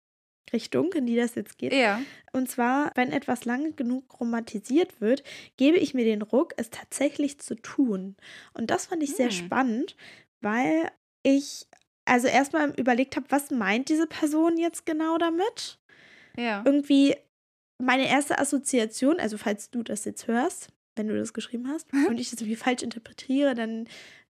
[0.52, 1.72] Richtung, in die das jetzt geht.
[1.72, 2.02] Ja.
[2.32, 5.22] Und zwar, wenn etwas lange genug romantisiert wird,
[5.56, 8.16] gebe ich mir den Ruck, es tatsächlich zu tun.
[8.54, 9.32] Und das fand ich sehr Hm.
[9.46, 9.96] spannend,
[10.40, 10.90] weil
[11.22, 11.66] ich
[12.06, 15.78] also erstmal überlegt habe, was meint diese Person jetzt genau damit?
[16.36, 16.62] Ja.
[16.66, 17.14] Irgendwie
[17.80, 22.18] meine erste Assoziation, also falls du das jetzt hörst, wenn du das geschrieben hast und
[22.18, 23.86] ich das irgendwie falsch interpretiere, dann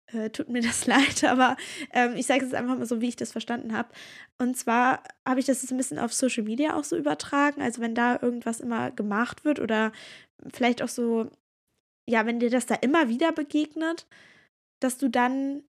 [0.08, 1.58] äh, tut mir das leid, aber
[1.94, 3.90] ähm, ich sage es einfach mal so, wie ich das verstanden habe.
[4.38, 7.62] Und zwar habe ich das jetzt ein bisschen auf Social Media auch so übertragen.
[7.62, 9.92] Also wenn da irgendwas immer gemacht wird oder
[10.52, 11.30] vielleicht auch so,
[12.08, 14.08] ja, wenn dir das da immer wieder begegnet,
[14.80, 15.64] dass du dann,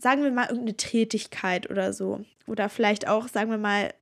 [0.00, 2.24] sagen wir mal, irgendeine Tätigkeit oder so.
[2.46, 3.92] Oder vielleicht auch, sagen wir mal,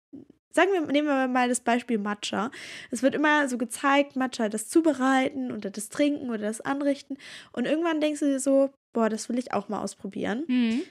[0.56, 2.50] sagen wir, nehmen wir mal das Beispiel Matcha.
[2.90, 7.16] Es wird immer so gezeigt, Matcha das Zubereiten oder das Trinken oder das Anrichten.
[7.52, 10.44] Und irgendwann denkst du dir so, boah, das will ich auch mal ausprobieren.
[10.48, 10.82] Mhm.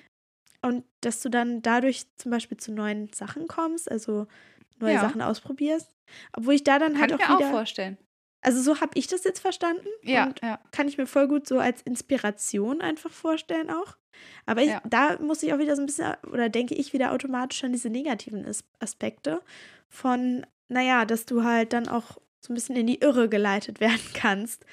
[0.62, 4.28] Und dass du dann dadurch zum Beispiel zu neuen Sachen kommst, also
[4.80, 5.02] neue Ja.
[5.02, 5.92] Sachen ausprobierst.
[6.34, 7.52] Obwohl ich da dann Kann halt ich auch mir auch wieder.
[7.52, 7.98] vorstellen.
[8.46, 9.88] Also so habe ich das jetzt verstanden.
[10.04, 10.60] Ja, Und ja.
[10.72, 13.98] kann ich mir voll gut so als Inspiration einfach vorstellen auch.
[14.46, 14.82] Aber ich, Ja.
[14.86, 17.90] da muss ich auch wieder so ein bisschen, oder denke ich wieder automatisch an diese
[17.90, 19.42] negativen As- Aspekte
[19.90, 24.02] von, naja, dass du halt dann auch so ein bisschen in die Irre geleitet werden
[24.14, 24.66] kannst.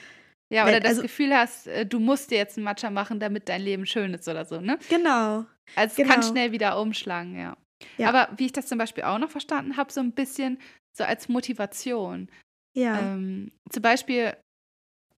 [0.53, 3.19] Ja, Wenn- oder das also- Gefühl hast, äh, du musst dir jetzt einen Matcha machen,
[3.21, 4.79] damit dein Leben schön ist oder so, ne?
[4.89, 5.45] Genau.
[5.77, 6.31] Also es kann Genau.
[6.31, 7.57] schnell wieder umschlagen, ja.
[7.97, 8.09] Ja.
[8.11, 10.59] Aber wie ich das zum Beispiel auch noch verstanden habe, so ein bisschen
[10.97, 12.29] so als Motivation.
[12.75, 13.15] Ja.
[13.15, 14.35] Ähm, zum Beispiel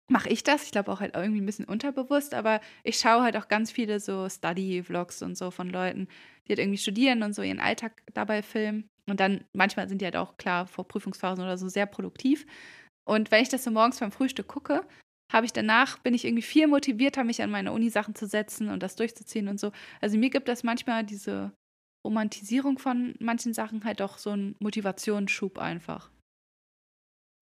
[0.09, 3.37] mache ich das, ich glaube auch halt irgendwie ein bisschen unterbewusst, aber ich schaue halt
[3.37, 6.09] auch ganz viele so Study-Vlogs und so von Leuten,
[6.47, 8.89] die halt irgendwie studieren und so ihren Alltag dabei filmen.
[9.07, 12.47] Und dann manchmal sind die halt auch klar vor Prüfungsphasen oder so sehr produktiv.
[13.07, 14.87] Und wenn ich das so morgens beim Frühstück gucke,
[15.33, 18.83] habe ich danach, bin ich irgendwie viel motivierter, mich an meine Uni-Sachen zu setzen und
[18.83, 19.73] das durchzuziehen und so.
[20.01, 21.53] Also mir gibt das manchmal diese
[22.07, 26.11] Romantisierung von manchen Sachen halt auch so einen Motivationsschub einfach.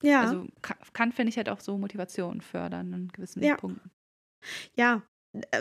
[0.03, 0.23] Ja.
[0.23, 3.57] Also kann, kann finde ich halt auch so Motivation fördern in gewissen Ja.
[3.57, 3.91] Punkten.
[4.75, 5.03] ja.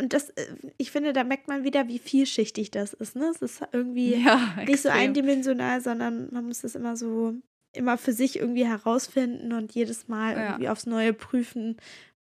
[0.01, 3.15] Und das, äh, ich finde, da merkt man wieder, wie vielschichtig das ist.
[3.15, 3.31] Ne?
[3.33, 7.35] Es ist irgendwie Ja, nicht so eindimensional, sondern man muss das immer so,
[7.73, 10.43] immer für sich irgendwie herausfinden und jedes Mal Ja.
[10.49, 11.77] irgendwie aufs Neue prüfen,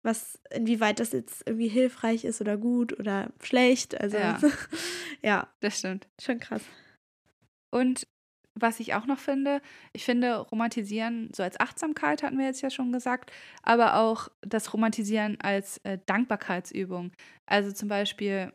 [0.02, 4.00] was, inwieweit das jetzt irgendwie hilfreich ist oder gut oder schlecht.
[4.00, 4.40] Also, Ja.
[5.22, 6.08] ja, Das stimmt.
[6.20, 6.62] schon krass.
[7.70, 8.08] Und
[8.58, 9.60] was ich auch noch finde,
[9.92, 13.30] ich finde Romantisieren so als Achtsamkeit hatten wir jetzt ja schon gesagt,
[13.62, 17.12] aber auch das Romantisieren als äh, Dankbarkeitsübung.
[17.46, 18.52] Also zum Beispiel,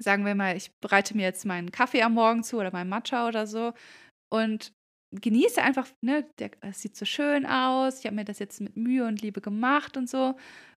[0.00, 3.28] sagen wir mal, ich bereite mir jetzt meinen Kaffee am Morgen zu oder meinen Matcha
[3.28, 3.74] oder so
[4.32, 4.72] und
[5.14, 6.26] genieße einfach, ne,
[6.62, 9.98] es sieht so schön aus, ich habe mir das jetzt mit Mühe und Liebe gemacht
[9.98, 10.36] und so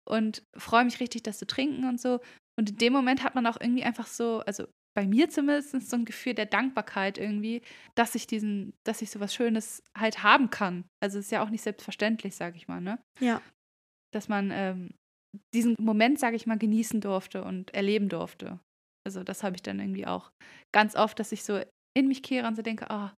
[0.09, 2.19] und freue mich richtig, das zu trinken und so.
[2.59, 5.95] Und in dem Moment hat man auch irgendwie einfach so, also bei mir zumindest so
[5.95, 7.61] ein Gefühl der Dankbarkeit irgendwie,
[7.95, 10.85] dass ich diesen, dass ich sowas Schönes halt haben kann.
[11.01, 12.99] Also ist ja auch nicht selbstverständlich, sage ich mal, ne?
[13.19, 13.41] Ja.
[14.13, 14.93] Dass man ähm,
[15.53, 18.59] diesen Moment, sage ich mal, genießen durfte und erleben durfte.
[19.05, 20.31] Also das habe ich dann irgendwie auch
[20.71, 21.59] ganz oft, dass ich so
[21.95, 23.15] in mich kehre und so denke, ah,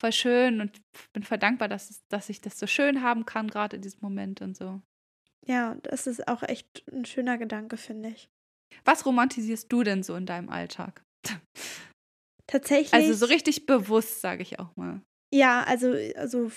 [0.00, 0.80] voll schön und
[1.12, 4.00] bin voll dankbar, dass, es, dass ich das so schön haben kann, gerade in diesem
[4.00, 4.82] Moment und so.
[5.46, 8.28] Ja, das ist auch echt ein schöner Gedanke, finde ich.
[8.84, 11.04] Was romantisierst du denn so in deinem Alltag?
[12.46, 12.92] Tatsächlich.
[12.92, 15.00] Also so richtig bewusst, sage ich auch mal.
[15.34, 16.50] Ja, also, also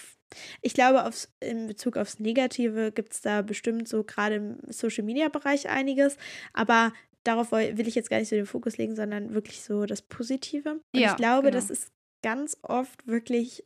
[0.62, 5.70] ich glaube, aufs, in Bezug aufs Negative gibt es da bestimmt so gerade im Social-Media-Bereich
[5.70, 6.18] einiges.
[6.54, 6.92] Aber
[7.24, 10.74] darauf will ich jetzt gar nicht so den Fokus legen, sondern wirklich so das Positive.
[10.94, 11.56] Und Ja, ich glaube, genau.
[11.56, 11.90] das ist
[12.22, 13.64] ganz oft wirklich,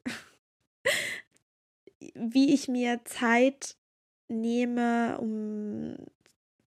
[2.13, 3.75] wie ich mir Zeit
[4.31, 5.95] nehme, um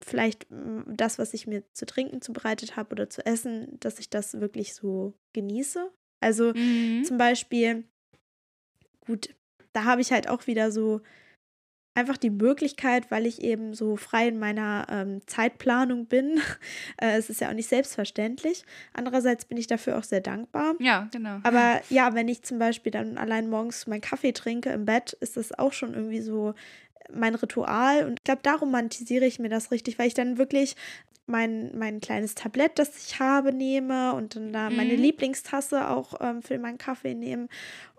[0.04, 4.10] vielleicht mm, das, was ich mir zu trinken zubereitet habe oder zu essen, dass ich
[4.10, 5.92] das wirklich so genieße.
[6.20, 7.04] Also Mhm.
[7.04, 7.84] zum Beispiel,
[9.06, 9.36] gut,
[9.74, 11.02] da habe ich halt auch wieder so
[11.94, 16.40] einfach die Möglichkeit, weil ich eben so frei in meiner ähm, Zeitplanung bin.
[17.02, 18.64] äh, es ist ja auch nicht selbstverständlich.
[18.94, 20.76] Andererseits bin ich dafür auch sehr dankbar.
[20.80, 21.40] Ja, genau.
[21.44, 25.36] Aber ja, wenn ich zum Beispiel dann allein morgens meinen Kaffee trinke im Bett, ist
[25.36, 26.54] das auch schon irgendwie so
[27.14, 28.06] mein Ritual.
[28.06, 30.76] Und ich glaube, da romantisiere ich mir das richtig, weil ich dann wirklich
[31.28, 35.02] mein, mein kleines Tablett, das ich habe, nehme und dann da meine Mhm.
[35.02, 37.48] Lieblingstasse auch ähm, für meinen Kaffee nehme.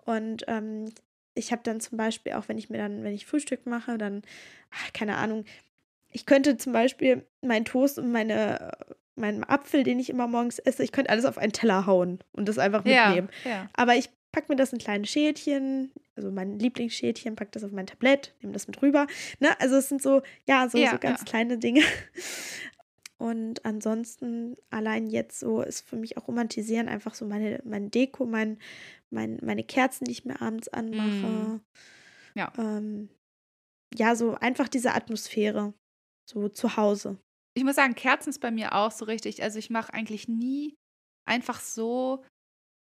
[0.05, 0.91] Und ähm,
[1.33, 4.21] ich habe dann zum Beispiel auch, wenn ich mir dann, wenn ich Frühstück mache, dann,
[4.71, 5.45] ach, keine Ahnung,
[6.11, 8.71] ich könnte zum Beispiel meinen Toast und meine,
[9.15, 12.47] meinen Apfel, den ich immer morgens esse, ich könnte alles auf einen Teller hauen und
[12.47, 13.29] das einfach ja, mitnehmen.
[13.45, 13.67] ja.
[13.73, 17.87] Aber ich packe mir das in kleine Schälchen, also mein Lieblingsschälchen, packe das auf mein
[17.87, 19.07] Tablett, nehme das mit rüber.
[19.39, 19.59] Ne?
[19.59, 21.25] Also es sind so, ja, so, Ja, so ganz ja.
[21.25, 21.81] kleine Dinge.
[23.17, 28.25] Und ansonsten, allein jetzt so ist für mich auch romantisieren einfach so meine, meine Deko,
[28.25, 28.57] mein,
[29.11, 31.07] mein, meine Kerzen, die ich mir abends anmache.
[31.07, 31.61] Mm.
[32.35, 32.51] Ja.
[32.57, 33.09] Ähm,
[33.95, 35.73] ja, so einfach diese Atmosphäre,
[36.29, 37.17] so zu Hause.
[37.55, 39.41] Ich muss sagen, Kerzen ist bei mir auch so richtig.
[39.41, 40.75] Also ich mache eigentlich nie
[41.25, 42.23] einfach so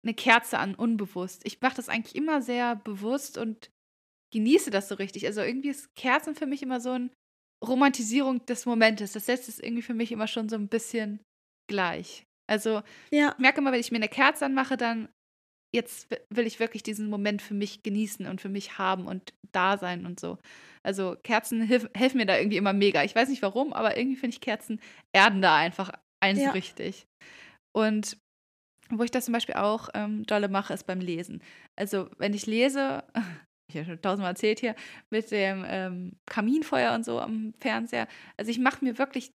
[0.07, 1.43] eine Kerze an, unbewusst.
[1.45, 3.71] Ich mache das eigentlich immer sehr bewusst und
[4.33, 5.27] genieße das so richtig.
[5.27, 7.11] Also irgendwie ist Kerzen für mich immer so eine
[7.65, 9.13] Romantisierung des Momentes.
[9.13, 11.21] Das setzt es irgendwie für mich immer schon so ein bisschen
[11.69, 12.25] gleich.
[12.49, 15.09] Also Ja, ich merke immer, wenn ich mir eine Kerze anmache, dann
[15.75, 19.77] jetzt will ich wirklich diesen Moment für mich genießen und für mich haben und da
[19.79, 20.39] sein und so.
[20.83, 23.03] Also Kerzen hilf, helfen mir da irgendwie immer mega.
[23.03, 24.81] Ich weiß nicht warum, aber irgendwie finde ich Kerzen
[25.13, 25.91] erden da einfach
[26.23, 26.53] eins Ja.
[26.53, 27.07] richtig.
[27.75, 28.17] Und
[28.91, 31.43] wo ich das zum Beispiel auch ähm, dolle mache, ist beim Lesen.
[31.76, 33.05] Also wenn ich lese,
[33.70, 34.74] ich habe schon tausendmal erzählt hier,
[35.11, 38.09] mit dem ähm, Kaminfeuer und so am Fernseher.
[38.37, 39.30] Also ich mache mir wirklich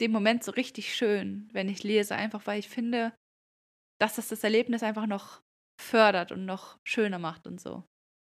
[0.00, 3.14] den Moment so richtig schön, wenn ich lese, einfach weil ich finde,
[4.00, 5.40] dass das das Erlebnis einfach noch
[5.80, 7.84] fördert und noch schöner macht und so.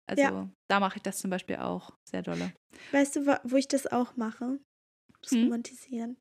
[0.08, 0.48] Also Ja.
[0.70, 2.54] da mache ich das zum Beispiel auch sehr dolle.
[2.92, 4.58] weißt du, wo ich das auch mache?
[5.20, 5.44] Das Hm?
[5.44, 6.16] Romantisieren.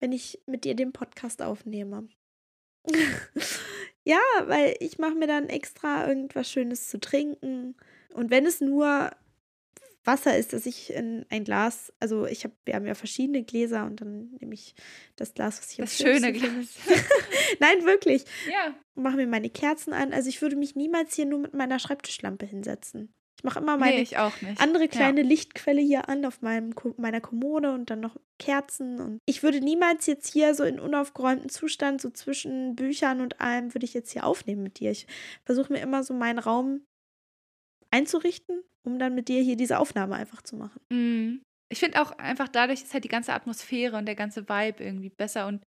[0.00, 2.08] Wenn ich mit dir den Podcast aufnehme.
[4.04, 7.76] ja, weil ich mache mir dann extra irgendwas Schönes zu trinken.
[8.14, 9.10] Und wenn es nur
[10.04, 13.84] Wasser ist, dass ich in ein Glas, also ich habe, wir haben ja verschiedene Gläser
[13.84, 14.74] und dann nehme ich
[15.16, 16.76] das Glas, was ich Das schöne Glas.
[17.60, 18.24] Nein, wirklich.
[18.50, 18.74] ja.
[18.94, 20.12] Mache mir meine Kerzen an.
[20.12, 23.14] Also ich würde mich niemals hier nur mit meiner Schreibtischlampe hinsetzen.
[23.38, 24.60] Ich mache immer meine Nee, ich auch nicht.
[24.60, 29.00] andere kleine Lichtquelle hier an auf meinem, meiner Kommode und dann noch Kerzen.
[29.00, 33.74] Und ich würde niemals jetzt hier so in unaufgeräumtem Zustand, so zwischen Büchern und allem,
[33.74, 34.90] würde ich jetzt hier aufnehmen mit dir.
[34.90, 35.06] Ich
[35.44, 36.84] versuche mir immer so meinen Raum
[37.92, 40.80] einzurichten, um dann mit dir hier diese Aufnahme einfach zu machen.
[40.90, 40.98] Ja.
[40.98, 41.42] Mm.
[41.70, 45.10] Ich finde auch einfach dadurch ist halt die ganze Atmosphäre und der ganze Vibe irgendwie
[45.10, 45.62] besser und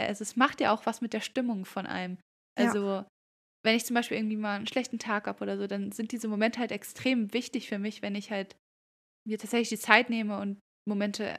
[0.00, 2.18] äh, es, es macht ja auch was mit der Stimmung von einem.
[2.58, 3.06] Ja.
[3.64, 6.28] Wenn ich zum Beispiel irgendwie mal einen schlechten Tag habe oder so, dann sind diese
[6.28, 8.56] Momente halt extrem wichtig für mich, wenn ich halt
[9.26, 10.58] mir tatsächlich die Zeit nehme und
[10.88, 11.36] Momente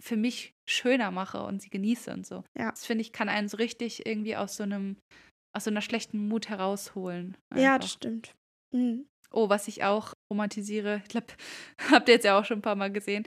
[0.00, 2.44] für mich schöner mache und sie genieße und so.
[2.58, 2.70] Ja.
[2.70, 4.96] Das finde ich, kann einen so richtig irgendwie aus so einem,
[5.56, 7.36] aus so einer schlechten Mut herausholen.
[7.54, 7.80] Ja, einfach.
[7.80, 8.34] das stimmt.
[8.74, 9.06] Mhm.
[9.30, 11.28] Oh, was ich auch romantisiere, ich glaube,
[11.90, 13.26] habt ihr jetzt ja auch schon ein paar Mal gesehen,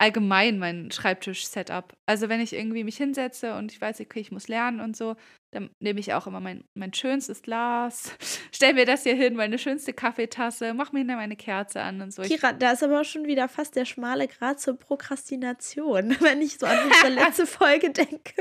[0.00, 1.94] allgemein mein Schreibtisch-Setup.
[2.06, 5.16] Also wenn ich irgendwie mich hinsetze und ich weiß, okay, ich muss lernen und so,
[5.54, 8.12] dann nehme ich auch immer mein, mein schönstes Glas,
[8.52, 12.12] stell mir das hier hin, meine schönste Kaffeetasse, mach mir hinter meine Kerze an und
[12.12, 12.22] so.
[12.22, 16.58] Kira, da ist aber auch schon wieder fast der schmale Grad zur Prokrastination, wenn ich
[16.58, 18.34] so an unsere letzte Folge denke.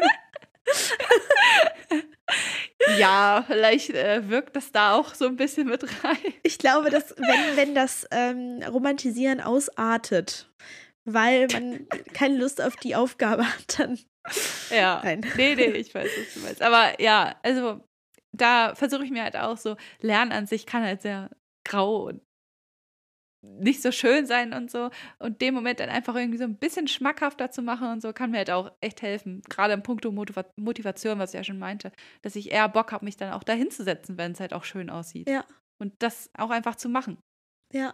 [2.98, 6.34] ja, vielleicht äh, wirkt das da auch so ein bisschen mit rein.
[6.42, 10.50] Ich glaube, dass wenn, wenn das ähm, Romantisieren ausartet,
[11.06, 14.00] weil man keine Lust auf die Aufgabe hat, dann
[14.70, 15.02] Ja.
[15.04, 15.22] nein.
[15.36, 16.62] Nee, nee, ich weiß, was du meinst.
[16.62, 17.84] Aber ja, also
[18.32, 21.30] da versuche ich mir halt auch so, Lernen an sich kann halt sehr
[21.66, 22.22] grau und
[23.44, 24.90] nicht so schön sein und so.
[25.20, 28.32] Und den Moment dann einfach irgendwie so ein bisschen schmackhafter zu machen und so, kann
[28.32, 29.42] mir halt auch echt helfen.
[29.50, 33.06] Gerade im Punkto Motiva Motivation, was ich ja schon meinte, dass ich eher Bock habe,
[33.06, 35.30] mich dann auch dahin zu setzen, wenn es halt auch schön aussieht.
[35.30, 35.46] Ja.
[35.82, 37.18] Und das auch einfach zu machen.
[37.74, 37.94] Ja.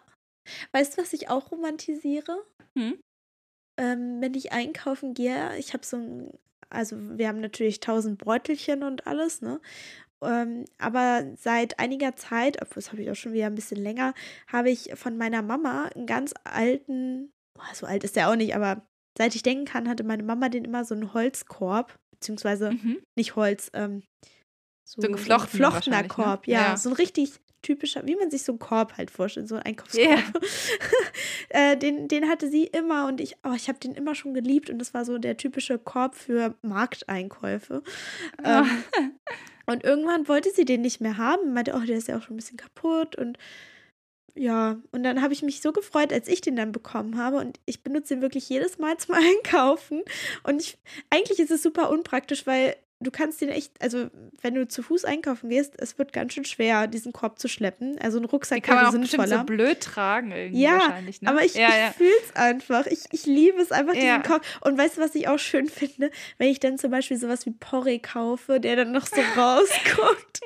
[0.72, 2.46] Weißt du, was ich auch romantisiere?
[2.78, 3.00] Hm?
[3.80, 6.32] Ähm, wenn ich einkaufen gehe, ich habe so ein,
[6.70, 9.62] also wir haben natürlich tausend Beutelchen und alles, ne?
[10.22, 14.14] Ähm, aber seit einiger Zeit, obwohl das habe ich auch schon wieder ein bisschen länger,
[14.52, 18.54] habe ich von meiner Mama einen ganz alten, boah, so alt ist der auch nicht,
[18.54, 18.86] aber
[19.18, 22.98] seit ich denken kann, hatte meine Mama den immer so einen Holzkorb, beziehungsweise Mhm.
[23.16, 24.04] nicht Holz, ähm,
[24.84, 26.24] so, So ein geflochtener geflochtener wahrscheinlich, ne?
[26.24, 26.78] Korb, ja, Ja.
[26.78, 30.08] so ein richtig typischer, wie man sich so einen Korb halt vorstellt, so ein Einkaufskorb.
[30.08, 30.24] Ja.
[31.50, 34.70] äh, den, den hatte sie immer und ich, oh, ich habe den immer schon geliebt
[34.70, 37.84] und das war so der typische Korb für Markteinkäufe.
[38.44, 38.84] Ähm,
[39.66, 42.36] und irgendwann wollte sie den nicht mehr haben, meinte, oh, der ist ja auch schon
[42.36, 43.38] ein bisschen kaputt und
[44.36, 47.60] ja, und dann habe ich mich so gefreut, als ich den dann bekommen habe und
[47.66, 50.02] ich benutze den wirklich jedes Mal zum Einkaufen
[50.44, 50.78] und ich,
[51.10, 54.10] eigentlich ist es super unpraktisch, weil du kannst den echt, also
[54.42, 57.98] wenn du zu Fuß einkaufen gehst, es wird ganz schön schwer, diesen Korb zu schleppen.
[58.00, 59.40] Also ein Rucksack kann man auch sinnvoller.
[59.40, 61.22] so blöd tragen irgendwie Ja, wahrscheinlich.
[61.22, 61.30] Ne?
[61.30, 61.92] Aber ich, ja, ich ja.
[61.92, 62.86] fühle es einfach.
[62.88, 64.20] Ich, ich liebe es einfach, diesen Ja.
[64.20, 64.44] Korb.
[64.62, 66.12] Und weißt du, was ich auch schön finde?
[66.38, 70.42] Wenn ich dann zum Beispiel sowas wie Porree kaufe, der dann noch so rausguckt.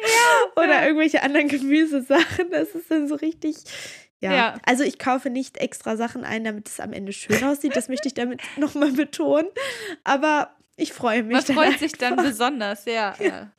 [0.55, 0.85] Oder ja.
[0.85, 2.51] irgendwelche anderen Gemüsesachen.
[2.51, 3.55] Das ist dann so richtig.
[4.19, 4.33] Ja.
[4.33, 4.55] Ja.
[4.65, 7.75] Also ich kaufe nicht extra Sachen ein, damit es am Ende schön aussieht.
[7.75, 9.47] Das möchte ich damit nochmal betonen.
[10.03, 11.47] Aber ich freue mich.
[11.47, 13.15] Man freut sich dann besonders, ja.
[13.19, 13.51] ja.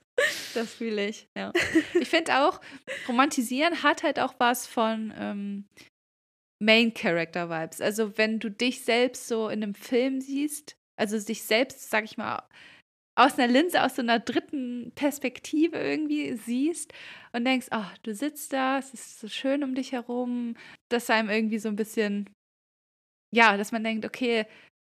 [0.55, 1.53] Das fühle ich, ja.
[2.01, 2.61] Ich finde auch,
[3.09, 5.65] Romantisieren hat halt auch was von ähm,
[6.61, 7.81] Main-Character-Vibes.
[7.81, 12.17] Also wenn du dich selbst so in einem Film siehst, also dich selbst, sag ich
[12.17, 12.43] mal,
[13.17, 16.93] aus einer Linse, aus so einer dritten Perspektive irgendwie siehst
[17.33, 20.57] und denkst, ach, du sitzt da, es ist so schön um dich herum,
[20.91, 22.31] dass einem irgendwie so ein bisschen,
[23.33, 24.47] ja, dass man denkt, okay,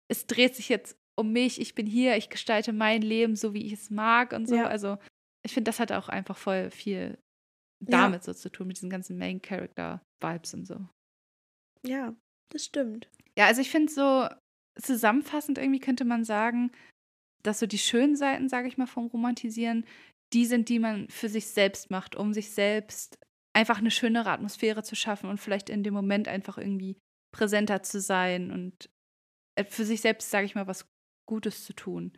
[0.09, 3.67] es dreht sich jetzt um mich, ich bin hier, ich gestalte mein Leben so, wie
[3.67, 4.57] ich es mag und so.
[4.57, 4.67] Ja.
[4.67, 4.99] Also
[5.45, 7.19] ich finde, das hat auch einfach voll viel
[7.87, 8.03] Ja.
[8.03, 10.89] damit so zu tun, mit diesen ganzen Main-Character-Vibes und so.
[11.87, 12.15] Ja,
[12.51, 13.09] das stimmt.
[13.39, 14.29] Ja, also ich finde so
[14.81, 16.73] zusammenfassend irgendwie könnte man sagen,
[17.43, 19.85] dass so die schönen Seiten, sage ich mal, vom Romantisieren,
[20.33, 23.19] die sind, die man für sich selbst macht, um sich selbst
[23.55, 26.97] einfach eine schönere Atmosphäre zu schaffen und vielleicht in dem Moment einfach irgendwie
[27.33, 28.89] präsenter zu sein und
[29.57, 30.87] äh, für sich selbst, sage ich mal, was
[31.27, 32.13] Gutes zu tun.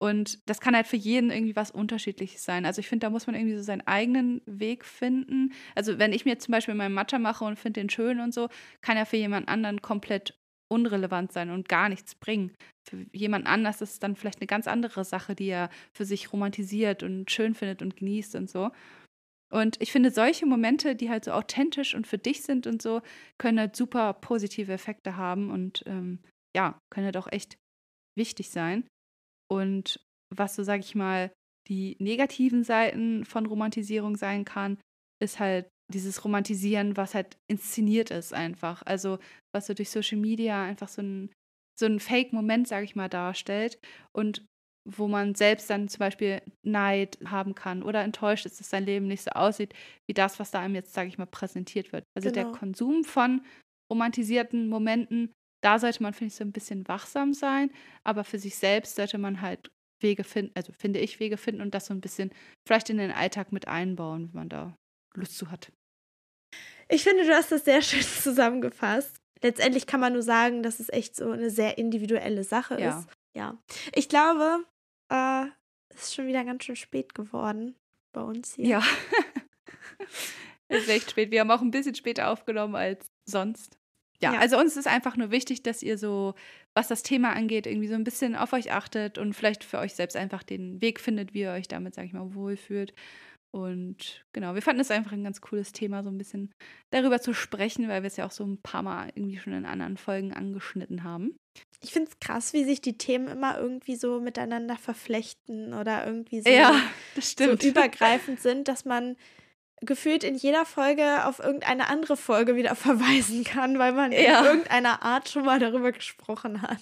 [0.00, 2.64] Und das kann halt für jeden irgendwie was Unterschiedliches sein.
[2.64, 5.52] Also ich finde, da muss man irgendwie so seinen eigenen Weg finden.
[5.74, 8.48] Also wenn ich mir zum Beispiel meinen Matcha mache und finde den schön und so,
[8.80, 10.38] kann er für jemand anderen komplett
[10.70, 12.54] unrelevant sein und gar nichts bringen.
[12.88, 16.32] Für jemand anders ist es dann vielleicht eine ganz andere Sache, die er für sich
[16.32, 18.70] romantisiert und schön findet und genießt und so.
[19.50, 23.00] Und ich finde, solche Momente, die halt so authentisch und für dich sind und so,
[23.38, 26.20] können halt super positive Effekte haben und ähm,
[26.54, 27.56] ja, können halt auch echt
[28.18, 28.86] wichtig sein.
[29.50, 29.98] Und
[30.34, 31.32] was so, sag ich mal,
[31.68, 34.78] die negativen Seiten von Romantisierung sein kann,
[35.22, 38.82] ist halt dieses Romantisieren, was halt inszeniert ist einfach.
[38.84, 39.18] Also
[39.54, 41.32] was so durch Social Media einfach so ein,
[41.78, 43.78] so ein Fake-Moment, sag ich mal, darstellt
[44.14, 44.44] und
[44.90, 49.06] wo man selbst dann zum Beispiel Neid haben kann oder enttäuscht ist, dass sein Leben
[49.06, 49.74] nicht so aussieht,
[50.08, 52.04] wie das, was da einem jetzt, sage ich mal, präsentiert wird.
[52.16, 52.50] Also Genau.
[52.50, 53.42] der Konsum von
[53.92, 55.32] romantisierten Momenten,
[55.62, 57.70] da sollte man, finde ich, so ein bisschen wachsam sein,
[58.04, 61.74] aber für sich selbst sollte man halt Wege finden, also finde ich Wege finden und
[61.74, 62.30] das so ein bisschen
[62.66, 64.76] vielleicht in den Alltag mit einbauen, wenn man da
[65.14, 65.72] Lust zu hat.
[66.88, 69.16] Ich finde, du hast das sehr schön zusammengefasst.
[69.42, 72.98] Letztendlich kann man nur sagen, dass es echt so eine sehr individuelle Sache Ja.
[73.00, 73.08] ist.
[73.36, 73.56] Ja.
[73.94, 74.64] Ich glaube,
[75.12, 75.46] äh,
[75.94, 77.76] es ist schon wieder ganz schön spät geworden
[78.12, 78.66] bei uns hier.
[78.66, 78.82] Ja.
[80.68, 81.30] es ist echt spät.
[81.30, 83.77] Wir haben auch ein bisschen später aufgenommen als sonst.
[84.20, 84.40] Ja, Ja.
[84.40, 86.34] also uns ist einfach nur wichtig, dass ihr so,
[86.74, 89.94] was das Thema angeht, irgendwie so ein bisschen auf euch achtet und vielleicht für euch
[89.94, 92.92] selbst einfach den Weg findet, wie ihr euch damit, sag ich mal, wohlfühlt.
[93.50, 96.52] Und genau, wir fanden es einfach ein ganz cooles Thema, so ein bisschen
[96.90, 99.64] darüber zu sprechen, weil wir es ja auch so ein paar Mal irgendwie schon in
[99.64, 101.34] anderen Folgen angeschnitten haben.
[101.82, 106.42] Ich finde es krass, wie sich die Themen immer irgendwie so miteinander verflechten oder irgendwie
[106.42, 106.74] so, Ja,
[107.18, 109.16] so übergreifend sind, dass man
[109.80, 114.40] gefühlt in jeder Folge auf irgendeine andere Folge wieder verweisen kann, weil man Ja.
[114.40, 116.78] in irgendeiner Art schon mal darüber gesprochen hat.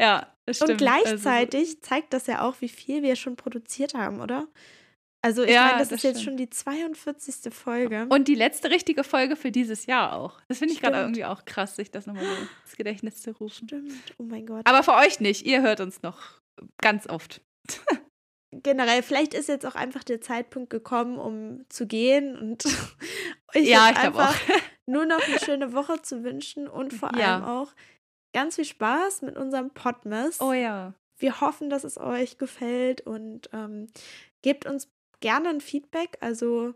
[0.00, 0.70] ja, das stimmt.
[0.72, 4.46] Und gleichzeitig Also, zeigt das ja auch, wie viel wir schon produziert haben, oder?
[5.22, 6.24] Also ich Ja, meine, das, das ist jetzt stimmt.
[6.24, 7.52] schon die 42.
[7.52, 8.06] Folge.
[8.08, 10.40] Und die letzte richtige Folge für dieses Jahr auch.
[10.48, 12.30] Das finde ich gerade irgendwie auch krass, sich das nochmal so
[12.64, 13.68] ins Gedächtnis zu rufen.
[13.68, 14.66] Stimmt, oh mein Gott.
[14.66, 15.44] Aber für euch nicht.
[15.44, 16.18] Ihr hört uns noch
[16.78, 17.42] ganz oft.
[18.52, 22.64] Generell, vielleicht ist jetzt auch einfach der Zeitpunkt gekommen, um zu gehen und
[23.54, 24.34] euch ja, einfach
[24.86, 27.36] nur noch eine schöne Woche zu wünschen und vor Ja.
[27.36, 27.72] allem auch
[28.34, 30.40] ganz viel Spaß mit unserem Podmas.
[30.40, 30.94] Oh ja.
[31.18, 33.88] Wir hoffen, dass es euch gefällt und ähm,
[34.42, 34.88] gebt uns
[35.20, 36.16] gerne ein Feedback.
[36.20, 36.74] Also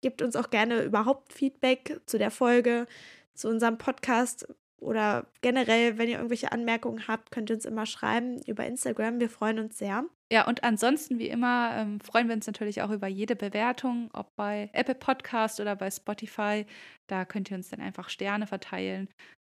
[0.00, 2.86] gebt uns auch gerne überhaupt Feedback zu der Folge,
[3.34, 4.48] zu unserem Podcast.
[4.82, 9.20] Oder generell, wenn ihr irgendwelche Anmerkungen habt, könnt ihr uns immer schreiben über Instagram.
[9.20, 10.04] Wir freuen uns sehr.
[10.32, 14.34] Ja, und ansonsten, wie immer, ähm, freuen wir uns natürlich auch über jede Bewertung, ob
[14.36, 16.66] bei Apple Podcast oder bei Spotify.
[17.06, 19.08] Da könnt ihr uns dann einfach Sterne verteilen,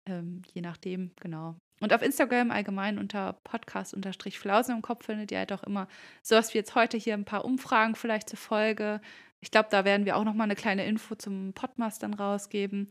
[0.08, 1.56] ähm, je nachdem, genau.
[1.80, 5.88] Und auf Instagram allgemein unter Podcast-Flausen im Kopf findet ihr halt auch immer
[6.22, 9.00] sowas wie jetzt heute hier ein paar Umfragen vielleicht zur Folge.
[9.40, 12.88] Ich glaube, da werden wir auch nochmal eine kleine Info zum Podmas dann rausgeben.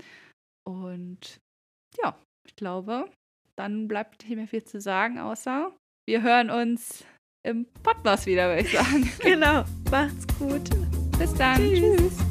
[0.65, 1.39] Und
[2.01, 2.17] ja,
[2.47, 3.09] ich glaube,
[3.55, 5.71] dann bleibt nicht mehr viel zu sagen, außer
[6.07, 7.03] wir hören uns
[7.43, 9.09] im Podcast wieder, würde ich sagen.
[9.19, 9.63] genau.
[9.91, 10.69] Macht's gut.
[11.17, 11.57] Bis dann.
[11.57, 11.97] Tschüss.
[11.97, 12.26] Tschüss.